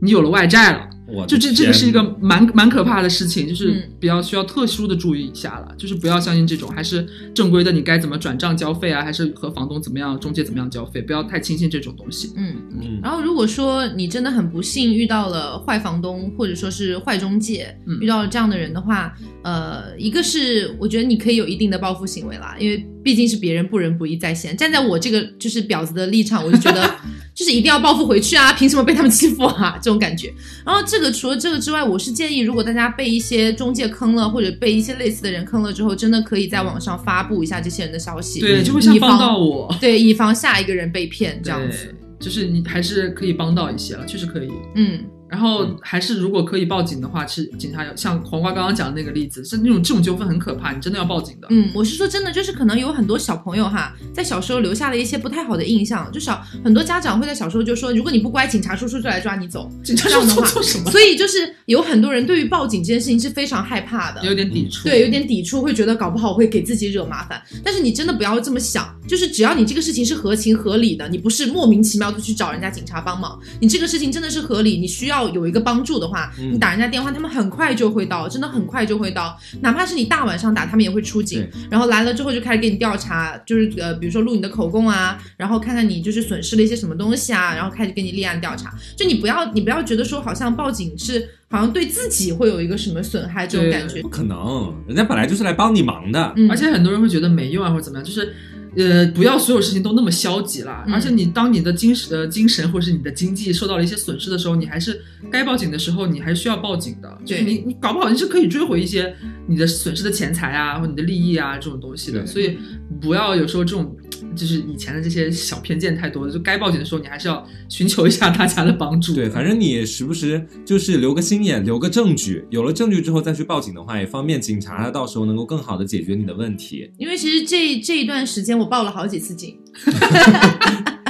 [0.00, 0.88] 你有了外债了。
[1.12, 12.32] 我就这这个是一个蛮蛮可怕的事情，就是嗯比较需要特殊的注意一下了，就是不要相信这种，还是正规的，你该怎么转账交费啊，还是和房东怎么样、中介怎么样交费，不要太轻信这种东西。
[12.36, 12.54] 嗯。
[12.80, 24.56] 嗯，然后，如果说你真的很不幸遇到了坏房东，或者说是坏中介，嗯遇到了这样的人的话，呃，一个是我觉得你可以有一定的报复行为啦，因为毕竟是别人不仁不义在先。
[24.56, 26.88] 站在我这个就是婊子的立场，我就觉得
[27.34, 29.78] 就是一定要报复回去啊，凭什么被他们欺负啊？
[29.82, 30.32] 这种感觉。
[30.64, 41.94] 然后这个除了这个之外，我是建议，如果大家被一些中介坑了，或者被一些类似的人坑了之后，真的可以在网上发布一下这些人的消息，对，就会像以防帮到我对，以防下一个人被骗这样子。
[42.18, 44.50] 就是你还是可以帮到一些了，确实可以。
[44.74, 45.02] 嗯。
[45.30, 51.46] 然后还是如果可以报警的话，是警察要像黄瓜刚刚讲的那个例子，是那种这种纠纷很可怕，你真的要报警的。
[51.50, 59.70] 嗯，我是说真的，就是可能有很多小朋友哈，在小时候留下了一些不太好的印象，就小很多家长会在小时候就说，如果你不乖，警察叔叔就来抓你走。
[59.84, 60.90] 警察这样的话说做什么？
[60.90, 64.88] 所以就是有很多人对于报警这件事情是非常害怕的，有点抵触。
[64.88, 67.40] 对，有点抵触，会觉得搞不好会给自己惹麻烦。
[67.62, 81.44] 但是你真的不要这么想，就是只要你这个事情是合情合理的，你不是莫名其妙的去找人家警察帮忙，你这个事情真的是合理，你需要有一个帮助的话，嗯你打人家电话，他们很快就会到，真的很快就会到，哪怕是你大晚上打，他们也会出警。
[81.68, 88.72] 然后来了之后就开始给你调查，就是呃，比如说录你的口供啊，然后看看你就是损失了一些什么东西啊，然后开始给你立案调查。
[88.96, 94.08] 就你不要你不要觉得说好像报警是好像对自己会有一个什么损害这种感觉不。
[94.08, 96.32] 可能，人家本来就是来帮你忙的。
[96.36, 98.32] 嗯，而且很多人会觉得没用啊，或者怎么样，就是。
[98.76, 100.84] 呃，不要所有事情都那么消极啦。
[100.86, 107.18] 嗯而且你当你的精神、呃、精神或者是你的经济受到了一些损失的时候，你还是该报警的时候，你还是需要报警的。
[107.24, 109.14] 就是你你搞不好你是可以追回一些
[109.46, 112.24] 你的损失的钱财啊，或者你的利益啊这种东西的。
[112.26, 112.58] 所以
[113.00, 113.96] 不要有时候这种
[114.34, 119.14] 就是以前的这些小偏见太多了，就该报警的时候，你还是要寻求一下大家的帮助。
[119.14, 126.90] 对，反正你时不时就是留个心眼，留个证据，有了证据之后再去报警的话，也方便警察他到时候能够更好的解决你的问题。
[126.98, 129.58] 因为其实这这一段时间我报了好几次警，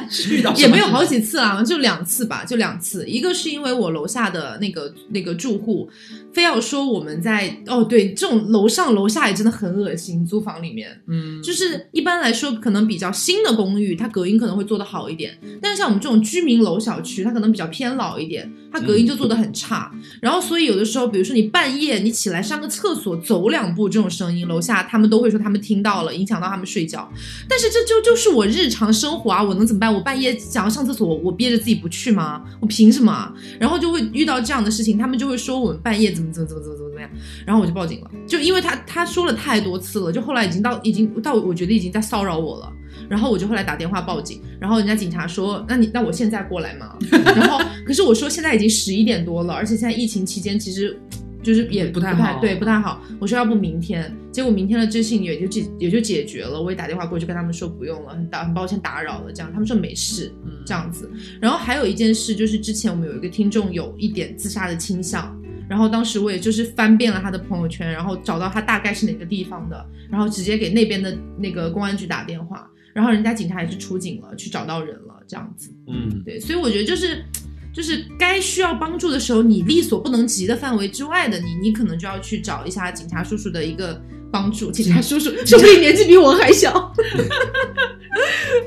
[0.09, 3.07] 是 遇到什么也没有好几次啊，就两次吧，就两次。
[3.09, 5.89] 一个是因为我楼下的那个那个住户
[6.33, 10.89] 非要说我们在哦，对，这种楼上楼下也真的很恶心，租房里面。
[11.09, 15.39] 嗯，就是一般来说，可能比较新的公寓，它隔音可能会做得好一点。
[15.61, 19.93] 但是像我们这种居民楼小区，它可能比较偏老一点，它隔音就做得很差。
[20.21, 27.11] 然后所以有的时候，比如说你半夜你起来上个厕所，走两步这种声音，楼下他们都会说他们听到了，影响到他们睡觉。
[27.49, 29.93] 但是这就就是我日常生活啊，我能怎么办？
[29.93, 32.45] 我半夜想要上厕所，我我憋着自己不去吗？
[32.61, 33.35] 我凭什么啊？
[33.59, 37.11] 然后就会遇到这样的事情，他们就会说我们半夜怎么怎么怎么怎么怎么怎么样，
[37.47, 42.73] 然后我就报警了，就因为他他说了太多次了，就后来已经到已经到我觉得已经在骚扰我了。
[43.09, 46.97] 然后我就后来打电话报警，然后人家警察说：“那你那我现在过来吗？
[47.35, 50.97] ”然后可是我说现在已经十一点多了，而且现在疫情期间其实
[51.43, 53.01] 就是也不太好对，不太好。
[53.19, 56.61] 我说要不明天，结果明天的这事情也就解也就解决了。
[56.61, 61.11] 我也打电话过去跟他们说不用了，很打很抱歉打扰了，这样他们说没事，嗯这样子。
[61.41, 65.37] 然后还有一件事就是之前我们有一个听众有一点自杀的倾向。
[65.71, 75.71] 然后当时我也就是翻遍了他的朋友圈，然后找到他大概是哪个地方的，然后直接给那边的那个公安局打电话，然后人家警察也是出警了，去找到人了，这样子。
[75.87, 77.25] 嗯，对，所以我觉得就是，
[77.73, 84.03] 就是该需要帮助的时候，你力所不能及的范围之外的你，你可能就要去找一下警察叔叔的一个
[84.33, 84.73] 帮助。
[84.73, 86.93] 警察叔叔说不定年纪比我还小。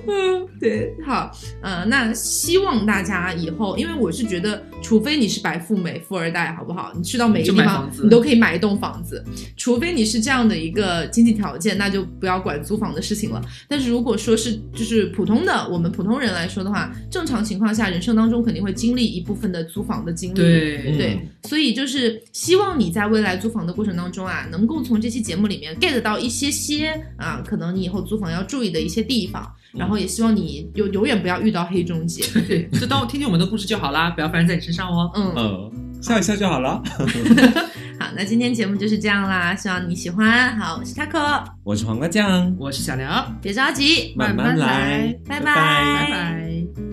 [0.07, 1.29] 嗯， 对，好，
[1.61, 6.91] 呃，那希望大家以后，因为我是觉得，除非你是白富美、富二代，好不好？
[6.95, 9.23] 你去到每个地方你都可以买一栋房子。
[9.57, 13.41] 除非你是这样的一个经济条件，那就不要管租房的事情了。
[13.67, 20.35] 但是如果说是就是普通的我们普通人来说的话，正常情况下，人生当中肯定会经历一部分的租房的经历。
[20.35, 29.49] 对对，所以就是希望你在未来租房的过程当中啊，能够从这期节目里面 get 到一些些啊，可能你以后租房要注意的一些地方。
[29.77, 32.23] 然后也希望你永永远不要遇到黑中介。
[32.47, 35.11] 对，就当我听听我们的故事就好啦，不要发生在你身上哦。
[35.15, 35.71] 嗯，呃，
[36.01, 36.81] 笑一笑就好了。
[37.99, 40.57] 好，那今天节目就是这样啦，希望你喜欢。
[40.57, 43.07] 好，我是 taco，我是黄瓜酱，我是小刘，
[43.41, 46.92] 别着急，慢慢来拜拜拜拜拜。